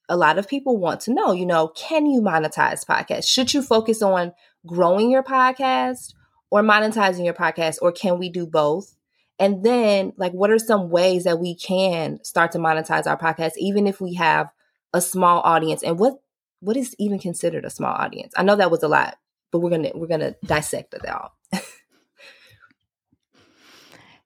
a 0.10 0.18
lot 0.18 0.38
of 0.38 0.48
people 0.48 0.78
want 0.78 1.02
to 1.02 1.14
know, 1.14 1.32
you 1.32 1.46
know, 1.46 1.68
can 1.70 2.06
you 2.06 2.22
monetize 2.22 2.86
podcasts? 2.86 3.28
Should 3.28 3.54
you 3.54 3.62
focus 3.62 4.02
on 4.02 4.34
growing 4.66 5.12
your 5.12 5.24
podcast 5.24 6.14
or 6.50 6.62
monetizing 6.62 7.26
your 7.26 7.34
podcast, 7.34 7.78
or 7.82 7.92
can 7.92 8.18
we 8.18 8.30
do 8.30 8.46
both? 8.46 8.96
And 9.40 9.64
then, 9.64 10.14
like, 10.18 10.32
what 10.32 10.50
are 10.50 10.60
some 10.60 10.90
ways 10.90 11.26
that 11.26 11.40
we 11.40 11.56
can 11.56 12.24
start 12.24 12.54
to 12.54 12.58
monetize 12.58 13.06
our 13.06 13.18
podcast, 13.18 13.52
even 13.58 13.86
if 13.86 14.02
we 14.02 14.16
have 14.16 14.50
a 14.94 15.02
small 15.02 15.42
audience? 15.42 15.84
And 15.84 16.00
what 16.00 16.22
what 16.60 16.78
is 16.78 16.96
even 16.98 17.20
considered 17.20 17.66
a 17.66 17.70
small 17.70 17.94
audience? 17.94 18.34
I 18.36 18.44
know 18.44 18.56
that 18.56 18.72
was 18.72 18.82
a 18.82 18.88
lot, 18.88 19.18
but 19.52 19.60
we're 19.60 19.70
gonna 19.70 19.92
we're 19.94 20.08
gonna 20.08 20.36
dissect 20.46 20.94
it 20.94 21.08
all. 21.08 21.34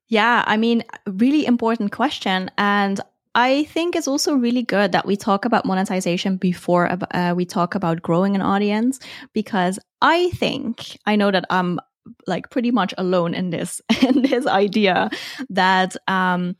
yeah, 0.07 0.43
I 0.45 0.57
mean, 0.57 0.83
really 1.07 1.45
important 1.45 1.91
question, 1.91 2.51
and 2.57 3.01
I 3.33 3.63
think 3.65 3.95
it's 3.95 4.07
also 4.07 4.35
really 4.35 4.63
good 4.63 4.91
that 4.91 5.05
we 5.05 5.15
talk 5.15 5.45
about 5.45 5.65
monetization 5.65 6.35
before 6.35 6.97
uh, 7.13 7.33
we 7.33 7.45
talk 7.45 7.75
about 7.75 8.01
growing 8.01 8.35
an 8.35 8.41
audience 8.41 8.99
because 9.33 9.79
I 10.01 10.31
think 10.31 10.97
I 11.05 11.15
know 11.15 11.31
that 11.31 11.45
I'm 11.49 11.79
like 12.27 12.49
pretty 12.49 12.71
much 12.71 12.93
alone 12.97 13.33
in 13.33 13.51
this 13.51 13.81
in 14.01 14.23
this 14.23 14.45
idea 14.47 15.09
that 15.49 15.95
um 16.07 16.55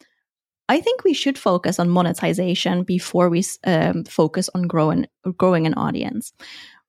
I 0.70 0.80
think 0.80 1.04
we 1.04 1.14
should 1.14 1.38
focus 1.38 1.80
on 1.80 1.90
monetization 1.90 2.84
before 2.84 3.30
we 3.30 3.44
um, 3.66 4.06
focus 4.06 4.50
on 4.56 4.68
growing 4.68 5.08
growing 5.38 5.68
an 5.68 5.74
audience. 5.74 6.32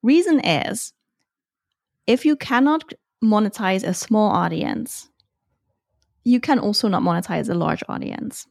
Reason 0.05 0.39
is, 0.39 0.93
if 2.07 2.25
you 2.25 2.37
cannot 2.37 2.93
monetize 3.25 3.83
a 3.83 3.95
small 3.95 4.31
audience, 4.31 5.09
you 6.23 6.39
can 6.39 6.61
also 6.61 6.87
not 6.87 7.03
monetize 7.03 7.49
a 7.51 7.55
large 7.55 7.83
audience. 7.89 8.47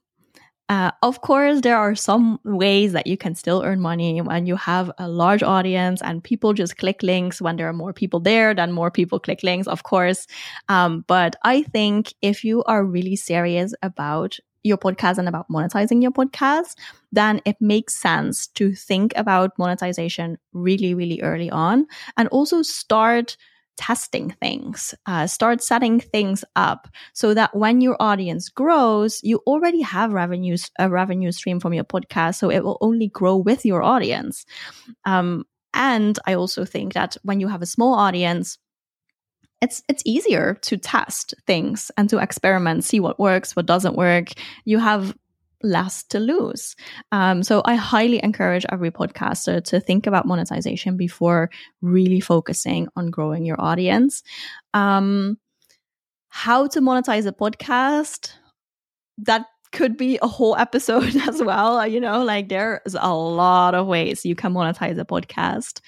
Uh, 0.72 0.90
of 1.02 1.20
course, 1.20 1.60
there 1.60 1.76
are 1.76 1.96
some 1.96 2.40
ways 2.46 2.94
that 2.94 3.06
you 3.06 3.18
can 3.18 3.36
still 3.36 3.62
earn 3.62 3.82
money 3.82 4.22
when 4.22 4.46
you 4.46 4.56
have 4.56 4.90
a 5.00 5.10
large 5.10 5.44
audience 5.44 6.02
and 6.02 6.24
people 6.24 6.54
just 6.54 6.78
click 6.78 7.04
links 7.04 7.42
when 7.42 7.58
there 7.58 7.68
are 7.68 7.74
more 7.74 7.92
people 7.92 8.22
there, 8.22 8.54
then 8.54 8.72
more 8.72 8.90
people 8.90 9.20
click 9.20 9.44
links, 9.44 9.68
of 9.68 9.84
course. 9.84 10.28
Um, 10.70 11.04
but 11.10 11.36
I 11.44 11.64
think 11.64 12.14
if 12.22 12.46
you 12.46 12.64
are 12.64 12.86
really 12.86 13.18
serious 13.18 13.74
about 13.82 14.38
your 14.64 14.78
podcast 14.78 15.18
and 15.18 15.28
about 15.28 15.50
monetizing 15.50 16.02
your 16.02 16.12
podcast, 16.12 16.76
then 17.12 17.42
it 17.44 17.58
makes 17.60 17.96
sense 17.96 18.48
to 18.48 18.74
think 18.74 19.12
about 19.18 19.60
monetization 19.60 20.38
really, 20.54 20.94
really 20.94 21.22
early 21.22 21.50
on 21.50 21.86
and 22.16 22.30
also 22.30 22.62
start 22.62 23.36
testing 23.78 24.36
things, 24.42 24.94
uh, 25.06 25.28
start 25.28 25.64
setting 25.64 26.00
things 26.00 26.44
up 26.56 26.88
so 27.14 27.34
that 27.34 27.56
when 27.56 27.82
your 27.82 27.98
audience 28.00 28.50
grows, 28.50 29.20
you 29.24 29.42
already 29.48 29.82
have 29.82 30.14
revenues, 30.14 30.70
a 30.80 30.90
revenue 30.90 31.32
stream 31.32 31.60
from 31.60 31.74
your 31.74 31.84
podcast. 31.84 32.36
So 32.36 32.50
it 32.50 32.64
will 32.64 32.78
only 32.82 33.08
grow 33.08 33.38
with 33.38 33.66
your 33.66 33.84
audience. 33.84 34.46
Um, 35.06 35.46
and 35.74 36.20
I 36.28 36.34
also 36.34 36.66
think 36.66 36.94
that 36.94 37.18
when 37.24 37.40
you 37.40 37.48
have 37.48 37.62
a 37.62 37.66
small 37.66 37.94
audience, 37.94 38.58
it's 39.62 39.84
it's 39.88 40.02
easier 40.06 40.56
to 40.64 40.78
test 40.78 41.36
things 41.46 41.92
and 41.96 42.10
to 42.10 42.18
experiment, 42.18 42.84
see 42.84 43.00
what 43.00 43.20
works, 43.20 43.56
what 43.56 43.68
doesn't 43.68 43.96
work. 43.96 44.30
You 44.66 44.80
have 44.80 45.16
less 45.64 46.04
to 46.06 46.20
lose. 46.20 46.76
Um, 47.12 47.44
so 47.44 47.62
I 47.66 47.76
highly 47.76 48.24
encourage 48.24 48.66
every 48.72 48.92
podcaster 48.92 49.64
to 49.66 49.80
think 49.80 50.08
about 50.08 50.26
monetization 50.26 50.98
before 50.98 51.50
really 51.82 52.20
focusing 52.20 52.88
on 52.96 53.10
growing 53.10 53.46
your 53.46 53.60
audience. 53.60 54.24
Um, 54.74 55.38
how 56.30 56.68
to 56.68 56.82
monetize 56.82 57.26
a 57.26 57.32
podcast? 57.32 58.32
That 59.18 59.46
could 59.72 59.98
be 59.98 60.20
a 60.22 60.28
whole 60.28 60.56
episode 60.56 61.16
as 61.28 61.42
well. 61.42 61.86
You 61.86 62.00
know, 62.00 62.24
like 62.24 62.50
there's 62.50 62.96
a 63.00 63.14
lot 63.14 63.76
of 63.76 63.88
ways 63.88 64.26
you 64.26 64.36
can 64.36 64.54
monetize 64.54 65.00
a 65.00 65.06
podcast. 65.06 65.82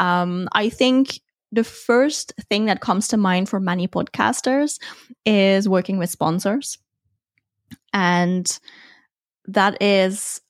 Um, 0.00 0.48
I 0.52 0.68
think 0.68 1.20
the 1.52 1.64
first 1.64 2.32
thing 2.50 2.66
that 2.66 2.80
comes 2.80 3.08
to 3.08 3.16
mind 3.16 3.48
for 3.48 3.58
many 3.58 3.88
podcasters 3.88 4.78
is 5.24 5.68
working 5.68 5.98
with 5.98 6.10
sponsors. 6.10 6.78
And 7.92 8.46
that 9.48 9.82
is 9.82 10.40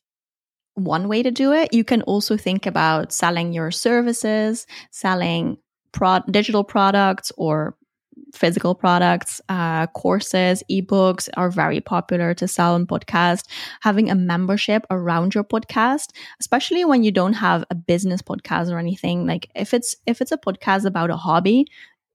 one 0.74 1.08
way 1.08 1.22
to 1.22 1.30
do 1.30 1.52
it. 1.52 1.72
You 1.72 1.84
can 1.84 2.02
also 2.02 2.36
think 2.36 2.66
about 2.66 3.12
selling 3.12 3.52
your 3.52 3.70
services, 3.70 4.66
selling 4.90 5.58
pro- 5.92 6.20
digital 6.30 6.64
products 6.64 7.32
or 7.36 7.76
physical 8.34 8.74
products, 8.74 9.40
uh, 9.48 9.86
courses, 9.88 10.62
ebooks 10.70 11.28
are 11.36 11.50
very 11.50 11.80
popular 11.80 12.34
to 12.34 12.46
sell 12.46 12.74
on 12.74 12.86
podcast. 12.86 13.44
Having 13.80 14.10
a 14.10 14.14
membership 14.14 14.84
around 14.90 15.34
your 15.34 15.44
podcast, 15.44 16.10
especially 16.40 16.84
when 16.84 17.02
you 17.02 17.10
don't 17.10 17.32
have 17.34 17.64
a 17.70 17.74
business 17.74 18.20
podcast 18.20 18.70
or 18.70 18.78
anything, 18.78 19.26
like 19.26 19.48
if 19.54 19.72
it's 19.72 19.96
if 20.06 20.20
it's 20.20 20.32
a 20.32 20.38
podcast 20.38 20.84
about 20.84 21.10
a 21.10 21.16
hobby, 21.16 21.66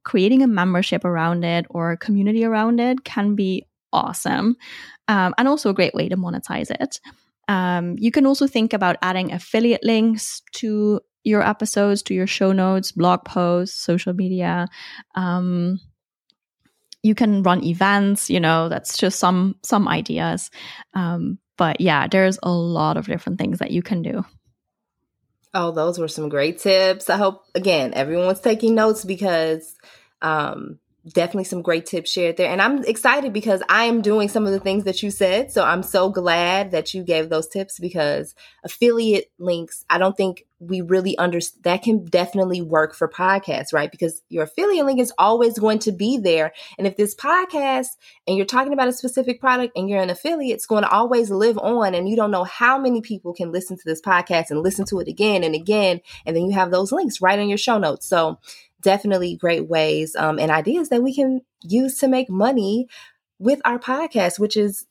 creating 0.04 0.42
a 0.44 0.48
membership 0.48 1.04
around 1.06 1.44
it 1.44 1.66
or 1.70 1.92
a 1.92 1.98
community 1.98 2.44
around 2.44 2.80
it 2.80 3.04
can 3.04 3.36
be 3.36 3.66
awesome 3.94 4.58
um, 5.08 5.34
and 5.38 5.48
also 5.48 5.70
a 5.70 5.74
great 5.74 5.94
way 5.94 6.10
to 6.10 6.18
monetize 6.18 6.72
it. 6.72 7.00
Um, 7.48 7.96
you 7.98 8.12
can 8.12 8.26
also 8.26 8.48
think 8.48 8.74
about 8.74 8.98
adding 9.02 9.32
affiliate 9.32 9.84
links 9.84 10.42
to 10.54 11.02
your 11.24 11.42
episodes, 11.42 12.02
to 12.04 12.14
your 12.14 12.28
show 12.28 12.52
notes, 12.52 12.92
blog 12.92 13.26
posts, 13.26 13.80
social 13.80 14.14
media. 14.14 14.68
Um, 15.16 15.80
you 17.02 17.16
can 17.16 17.44
run 17.44 17.64
events. 17.64 18.30
You 18.30 18.40
know, 18.40 18.70
that's 18.70 18.98
just 18.98 19.20
some 19.20 19.56
some 19.64 19.88
ideas. 19.88 20.50
Um, 20.94 21.40
but 21.58 21.82
yeah, 21.82 22.08
there's 22.08 22.40
a 22.42 22.52
lot 22.52 22.98
of 22.98 23.06
different 23.06 23.40
things 23.40 23.60
that 23.60 23.72
you 23.72 23.82
can 23.82 24.02
do. 24.02 24.26
Oh, 25.54 25.72
those 25.72 26.00
were 26.00 26.08
some 26.08 26.30
great 26.30 26.60
tips. 26.60 27.10
I 27.10 27.18
hope 27.18 27.44
again 27.54 27.94
everyone's 27.94 28.40
taking 28.40 28.74
notes 28.74 29.06
because 29.06 29.76
um, 30.22 30.80
definitely 31.08 31.44
some 31.44 31.62
great 31.62 31.86
tips 31.86 32.12
shared 32.12 32.38
there. 32.38 32.50
And 32.50 32.62
I'm 32.62 32.84
excited 32.86 33.34
because 33.34 33.62
I 33.68 33.86
am 33.86 34.02
doing 34.02 34.30
some 34.30 34.46
of 34.46 34.54
the 34.54 34.60
things 34.60 34.86
that 34.86 35.04
you 35.04 35.12
said. 35.12 35.52
So 35.52 35.64
I'm 35.64 35.84
so 35.84 36.10
glad 36.10 36.72
that 36.72 36.94
you 36.94 37.04
gave 37.04 37.30
those 37.30 37.48
tips 37.48 37.78
because 37.78 38.36
affiliate 38.64 39.30
links, 39.38 39.84
I 39.90 39.98
don't 39.98 40.16
think 40.16 40.46
we 40.60 40.80
really 40.80 41.18
understand 41.18 41.64
that 41.64 41.84
can 41.84 42.06
definitely 42.06 42.62
work 42.62 42.96
for 42.96 43.10
podcasts, 43.10 43.74
right? 43.74 43.92
Because 43.92 44.22
your 44.30 44.44
affiliate 44.44 44.86
link 44.86 45.00
is 45.00 45.12
always 45.18 45.60
going 45.60 45.80
to 45.80 45.92
be 45.92 46.18
there. 46.18 46.54
And 46.78 46.88
if 46.88 46.96
this 46.96 47.16
podcast 47.16 47.88
and 48.26 48.38
you're 48.38 48.46
talking 48.46 48.72
about 48.72 48.88
a 48.88 48.94
specific 48.94 49.42
product 49.42 49.74
and 49.76 49.90
you're 49.90 50.02
an 50.02 50.10
affiliate, 50.10 50.56
it's 50.56 50.66
going 50.66 50.84
to 50.84 50.90
always 50.90 51.30
live 51.30 51.58
on. 51.58 51.94
And 51.94 52.08
you 52.08 52.16
don't 52.16 52.32
know 52.32 52.46
how 52.46 52.78
many 52.78 53.02
people 53.02 53.34
can 53.34 53.52
listen 53.52 53.76
to 53.76 53.84
this 53.86 54.02
podcast 54.02 54.52
and 54.52 54.64
listen 54.64 54.86
to 54.86 55.00
it 55.00 55.10
again 55.10 55.44
and 55.44 55.54
again. 55.54 56.00
And 56.26 56.34
then 56.34 56.46
you 56.46 56.54
have 56.54 56.72
those 56.72 56.94
links 56.94 57.22
right 57.22 57.40
in 57.40 57.50
your 57.50 57.58
show 57.58 57.78
notes. 57.78 58.08
So 58.08 58.40
definitely 58.84 59.36
great 59.36 59.68
ways 59.68 60.16
um, 60.16 60.40
and 60.40 60.52
ideas 60.52 60.90
that 60.90 61.04
we 61.04 61.16
can 61.16 61.42
use 61.64 61.98
to 62.00 62.08
make 62.08 62.30
money 62.30 62.88
with 63.40 63.62
our 63.66 63.80
podcast, 63.80 64.40
which 64.40 64.58
is 64.58 64.86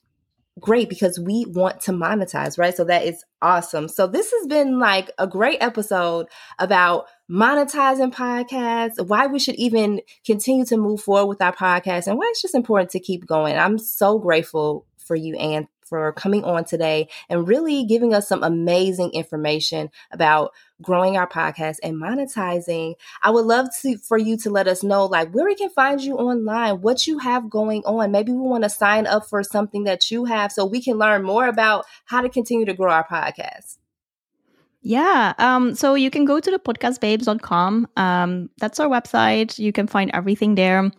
great 0.60 0.88
because 0.88 1.18
we 1.18 1.46
want 1.48 1.80
to 1.80 1.92
monetize, 1.92 2.58
right? 2.58 2.76
So 2.76 2.84
that 2.84 3.04
is 3.04 3.24
awesome. 3.40 3.88
So 3.88 4.06
this 4.06 4.30
has 4.32 4.46
been 4.46 4.78
like 4.78 5.10
a 5.18 5.26
great 5.26 5.58
episode 5.62 6.26
about 6.58 7.06
monetizing 7.30 8.12
podcasts, 8.14 9.04
why 9.06 9.26
we 9.26 9.38
should 9.38 9.54
even 9.56 10.00
continue 10.26 10.64
to 10.66 10.76
move 10.76 11.00
forward 11.00 11.26
with 11.26 11.42
our 11.42 11.54
podcast, 11.54 12.06
and 12.06 12.18
why 12.18 12.28
it's 12.30 12.42
just 12.42 12.54
important 12.54 12.90
to 12.90 13.00
keep 13.00 13.26
going. 13.26 13.56
I'm 13.56 13.78
so 13.78 14.18
grateful 14.18 14.86
for 14.98 15.16
you, 15.16 15.36
Anne, 15.36 15.68
for 15.92 16.10
coming 16.14 16.42
on 16.42 16.64
today 16.64 17.06
and 17.28 17.46
really 17.46 17.84
giving 17.84 18.14
us 18.14 18.26
some 18.26 18.42
amazing 18.42 19.10
information 19.10 19.90
about 20.10 20.52
growing 20.80 21.18
our 21.18 21.28
podcast 21.28 21.76
and 21.82 22.00
monetizing. 22.00 22.94
I 23.22 23.30
would 23.30 23.44
love 23.44 23.68
to 23.82 23.98
for 23.98 24.16
you 24.16 24.38
to 24.38 24.48
let 24.48 24.66
us 24.66 24.82
know 24.82 25.04
like 25.04 25.34
where 25.34 25.44
we 25.44 25.54
can 25.54 25.68
find 25.68 26.00
you 26.00 26.16
online, 26.16 26.80
what 26.80 27.06
you 27.06 27.18
have 27.18 27.50
going 27.50 27.82
on. 27.84 28.10
Maybe 28.10 28.32
we 28.32 28.38
want 28.38 28.64
to 28.64 28.70
sign 28.70 29.06
up 29.06 29.28
for 29.28 29.42
something 29.42 29.84
that 29.84 30.10
you 30.10 30.24
have 30.24 30.50
so 30.50 30.64
we 30.64 30.80
can 30.80 30.96
learn 30.96 31.24
more 31.24 31.46
about 31.46 31.84
how 32.06 32.22
to 32.22 32.30
continue 32.30 32.64
to 32.64 32.72
grow 32.72 32.90
our 32.90 33.06
podcast. 33.06 33.76
Yeah. 34.80 35.34
Um, 35.36 35.74
so 35.74 35.94
you 35.94 36.08
can 36.08 36.24
go 36.24 36.40
to 36.40 36.50
the 36.50 36.58
podcastbabes.com. 36.58 37.86
Um, 37.98 38.48
that's 38.58 38.80
our 38.80 38.88
website. 38.88 39.58
You 39.58 39.72
can 39.72 39.86
find 39.86 40.10
everything 40.14 40.54
there. 40.54 40.90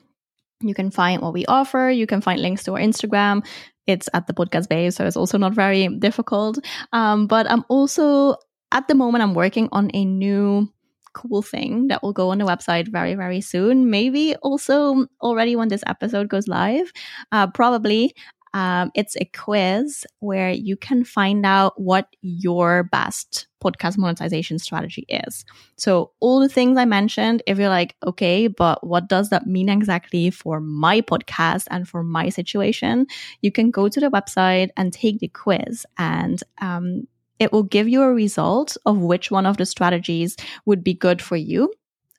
You 0.62 0.75
can 0.75 0.91
find 0.91 1.19
what 1.23 1.34
we 1.34 1.47
offer. 1.47 1.89
You 1.89 2.06
can 2.06 2.21
find 2.21 2.39
links 2.39 2.63
to 2.65 2.73
our 2.73 2.79
Instagram 2.79 3.43
it's 3.88 4.10
at 4.13 4.28
the 4.28 4.34
podcast 4.34 4.69
babes, 4.69 4.96
so 4.96 5.06
it's 5.06 5.17
also 5.17 5.38
not 5.38 5.54
very 5.54 5.88
difficult. 6.00 6.60
Um, 6.93 7.28
but 7.28 7.50
I'm 7.50 7.63
also 7.69 8.36
at 8.72 8.88
the 8.88 8.96
moment 8.96 9.24
I'm 9.24 9.34
working 9.36 9.69
on 9.72 9.91
a 9.93 10.06
new 10.06 10.69
cool 11.13 11.43
thing 11.43 11.88
that 11.88 12.02
will 12.02 12.13
go 12.13 12.30
on 12.32 12.39
the 12.39 12.46
website 12.46 12.88
very 12.88 13.13
very 13.15 13.41
soon. 13.41 13.89
Maybe 13.89 14.36
also 14.38 15.06
already 15.22 15.56
when 15.56 15.67
this 15.69 15.84
episode 15.88 16.30
goes 16.30 16.48
live, 16.48 16.91
uh, 17.32 17.48
probably. 17.48 18.13
Um, 18.53 18.91
it's 18.93 19.15
a 19.15 19.25
quiz 19.25 20.05
where 20.19 20.51
you 20.51 20.77
can 20.77 21.03
find 21.03 21.45
out 21.45 21.79
what 21.81 22.07
your 22.21 22.83
best 22.83 23.47
podcast 23.63 23.97
monetization 23.97 24.59
strategy 24.59 25.05
is. 25.09 25.43
So, 25.75 26.11
all 26.19 26.39
the 26.39 26.49
things 26.49 26.77
I 26.77 26.85
mentioned, 26.85 27.41
if 27.47 27.57
you're 27.57 27.69
like, 27.69 27.95
okay, 28.05 28.47
but 28.47 28.85
what 28.85 29.07
does 29.07 29.29
that 29.29 29.47
mean 29.47 29.69
exactly 29.69 30.29
for 30.29 30.59
my 30.59 31.01
podcast 31.01 31.67
and 31.71 31.87
for 31.87 32.03
my 32.03 32.29
situation? 32.29 33.07
You 33.41 33.51
can 33.51 33.71
go 33.71 33.89
to 33.89 33.99
the 33.99 34.11
website 34.11 34.69
and 34.77 34.93
take 34.93 35.19
the 35.19 35.29
quiz, 35.29 35.85
and 35.97 36.41
um, 36.61 37.07
it 37.39 37.51
will 37.51 37.63
give 37.63 37.87
you 37.87 38.03
a 38.03 38.13
result 38.13 38.77
of 38.85 38.99
which 38.99 39.31
one 39.31 39.45
of 39.45 39.57
the 39.57 39.65
strategies 39.65 40.37
would 40.65 40.83
be 40.83 40.93
good 40.93 41.21
for 41.21 41.37
you, 41.37 41.73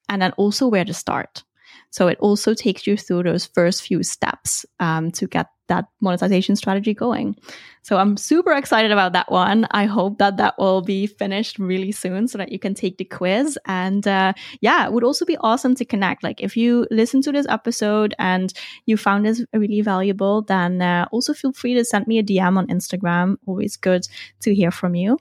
and 0.09 0.21
then 0.21 0.33
also 0.33 0.67
where 0.67 0.85
to 0.85 0.95
start. 0.95 1.45
So 1.91 2.09
it 2.09 2.19
also 2.19 2.55
takes 2.55 2.89
you 2.89 2.97
through 2.97 3.23
those 3.23 3.47
first 3.47 3.83
few 3.83 4.03
steps 4.03 4.67
um, 4.81 5.13
to 5.13 5.29
get 5.29 5.47
that 5.69 5.87
monetization 6.01 6.57
strategy 6.57 6.95
going. 6.95 7.37
So 7.83 7.99
I'm 7.99 8.17
super 8.17 8.53
excited 8.53 8.93
about 8.93 9.13
that 9.13 9.31
one. 9.31 9.67
I 9.71 9.85
hope 9.85 10.19
that 10.19 10.39
that 10.39 10.59
will 10.59 10.81
be 10.81 11.07
finished 11.07 11.59
really 11.59 11.93
soon 11.93 12.29
so 12.29 12.39
that 12.39 12.51
you 12.51 12.59
can 12.59 12.75
take 12.75 12.97
the 12.99 13.05
quiz. 13.05 13.59
And 13.67 14.07
uh, 14.09 14.33
yeah, 14.61 14.87
it 14.87 14.93
would 14.93 15.05
also 15.05 15.25
be 15.25 15.37
awesome 15.39 15.75
to 15.77 15.85
connect. 15.85 16.23
Like 16.23 16.41
if 16.41 16.57
you 16.57 16.87
listen 16.91 17.21
to 17.23 17.33
this 17.33 17.47
episode 17.49 18.15
and 18.19 18.53
you 18.87 18.97
found 18.97 19.27
this 19.27 19.45
really 19.53 19.83
valuable, 19.83 20.43
then 20.43 20.81
uh, 20.81 21.07
also 21.13 21.35
feel 21.35 21.53
free 21.53 21.75
to 21.75 21.85
send 21.85 22.07
me 22.07 22.19
a 22.19 22.23
DM 22.23 22.57
on 22.57 22.67
Instagram. 22.69 23.37
Always 23.47 23.77
good 23.77 24.07
to 24.41 24.55
hear 24.55 24.71
from 24.71 24.95
you. 24.95 25.19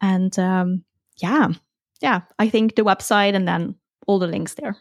And 0.00 0.38
um, 0.38 0.84
yeah, 1.16 1.48
yeah, 2.00 2.20
I 2.38 2.48
think 2.48 2.76
the 2.76 2.82
website 2.82 3.34
and 3.34 3.48
then 3.48 3.76
all 4.06 4.18
the 4.18 4.26
links 4.26 4.54
there. 4.54 4.76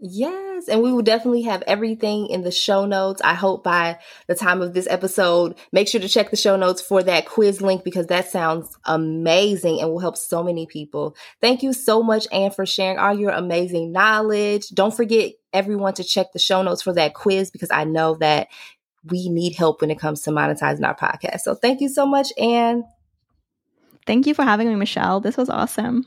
Yes, 0.00 0.68
and 0.68 0.80
we 0.80 0.92
will 0.92 1.02
definitely 1.02 1.42
have 1.42 1.62
everything 1.66 2.28
in 2.28 2.42
the 2.42 2.52
show 2.52 2.86
notes. 2.86 3.20
I 3.24 3.34
hope 3.34 3.64
by 3.64 3.98
the 4.28 4.36
time 4.36 4.62
of 4.62 4.72
this 4.72 4.86
episode, 4.86 5.56
make 5.72 5.88
sure 5.88 6.00
to 6.00 6.08
check 6.08 6.30
the 6.30 6.36
show 6.36 6.56
notes 6.56 6.80
for 6.80 7.02
that 7.02 7.26
quiz 7.26 7.60
link 7.60 7.82
because 7.82 8.06
that 8.06 8.30
sounds 8.30 8.78
amazing 8.84 9.80
and 9.80 9.90
will 9.90 9.98
help 9.98 10.16
so 10.16 10.44
many 10.44 10.66
people. 10.66 11.16
Thank 11.40 11.64
you 11.64 11.72
so 11.72 12.00
much, 12.00 12.28
Anne, 12.30 12.52
for 12.52 12.64
sharing 12.64 12.96
all 12.98 13.12
your 13.12 13.32
amazing 13.32 13.90
knowledge. 13.90 14.68
Don't 14.68 14.94
forget 14.94 15.32
everyone 15.52 15.94
to 15.94 16.04
check 16.04 16.32
the 16.32 16.38
show 16.38 16.62
notes 16.62 16.82
for 16.82 16.92
that 16.92 17.14
quiz 17.14 17.50
because 17.50 17.70
I 17.72 17.82
know 17.82 18.14
that 18.20 18.46
we 19.04 19.28
need 19.28 19.56
help 19.56 19.80
when 19.80 19.90
it 19.90 19.98
comes 19.98 20.20
to 20.22 20.30
monetizing 20.30 20.86
our 20.86 20.96
podcast. 20.96 21.40
So 21.40 21.56
thank 21.56 21.80
you 21.80 21.88
so 21.88 22.06
much, 22.06 22.32
Anne. 22.38 22.84
Thank 24.06 24.28
you 24.28 24.34
for 24.34 24.44
having 24.44 24.68
me, 24.68 24.76
Michelle. 24.76 25.18
This 25.20 25.36
was 25.36 25.50
awesome. 25.50 26.06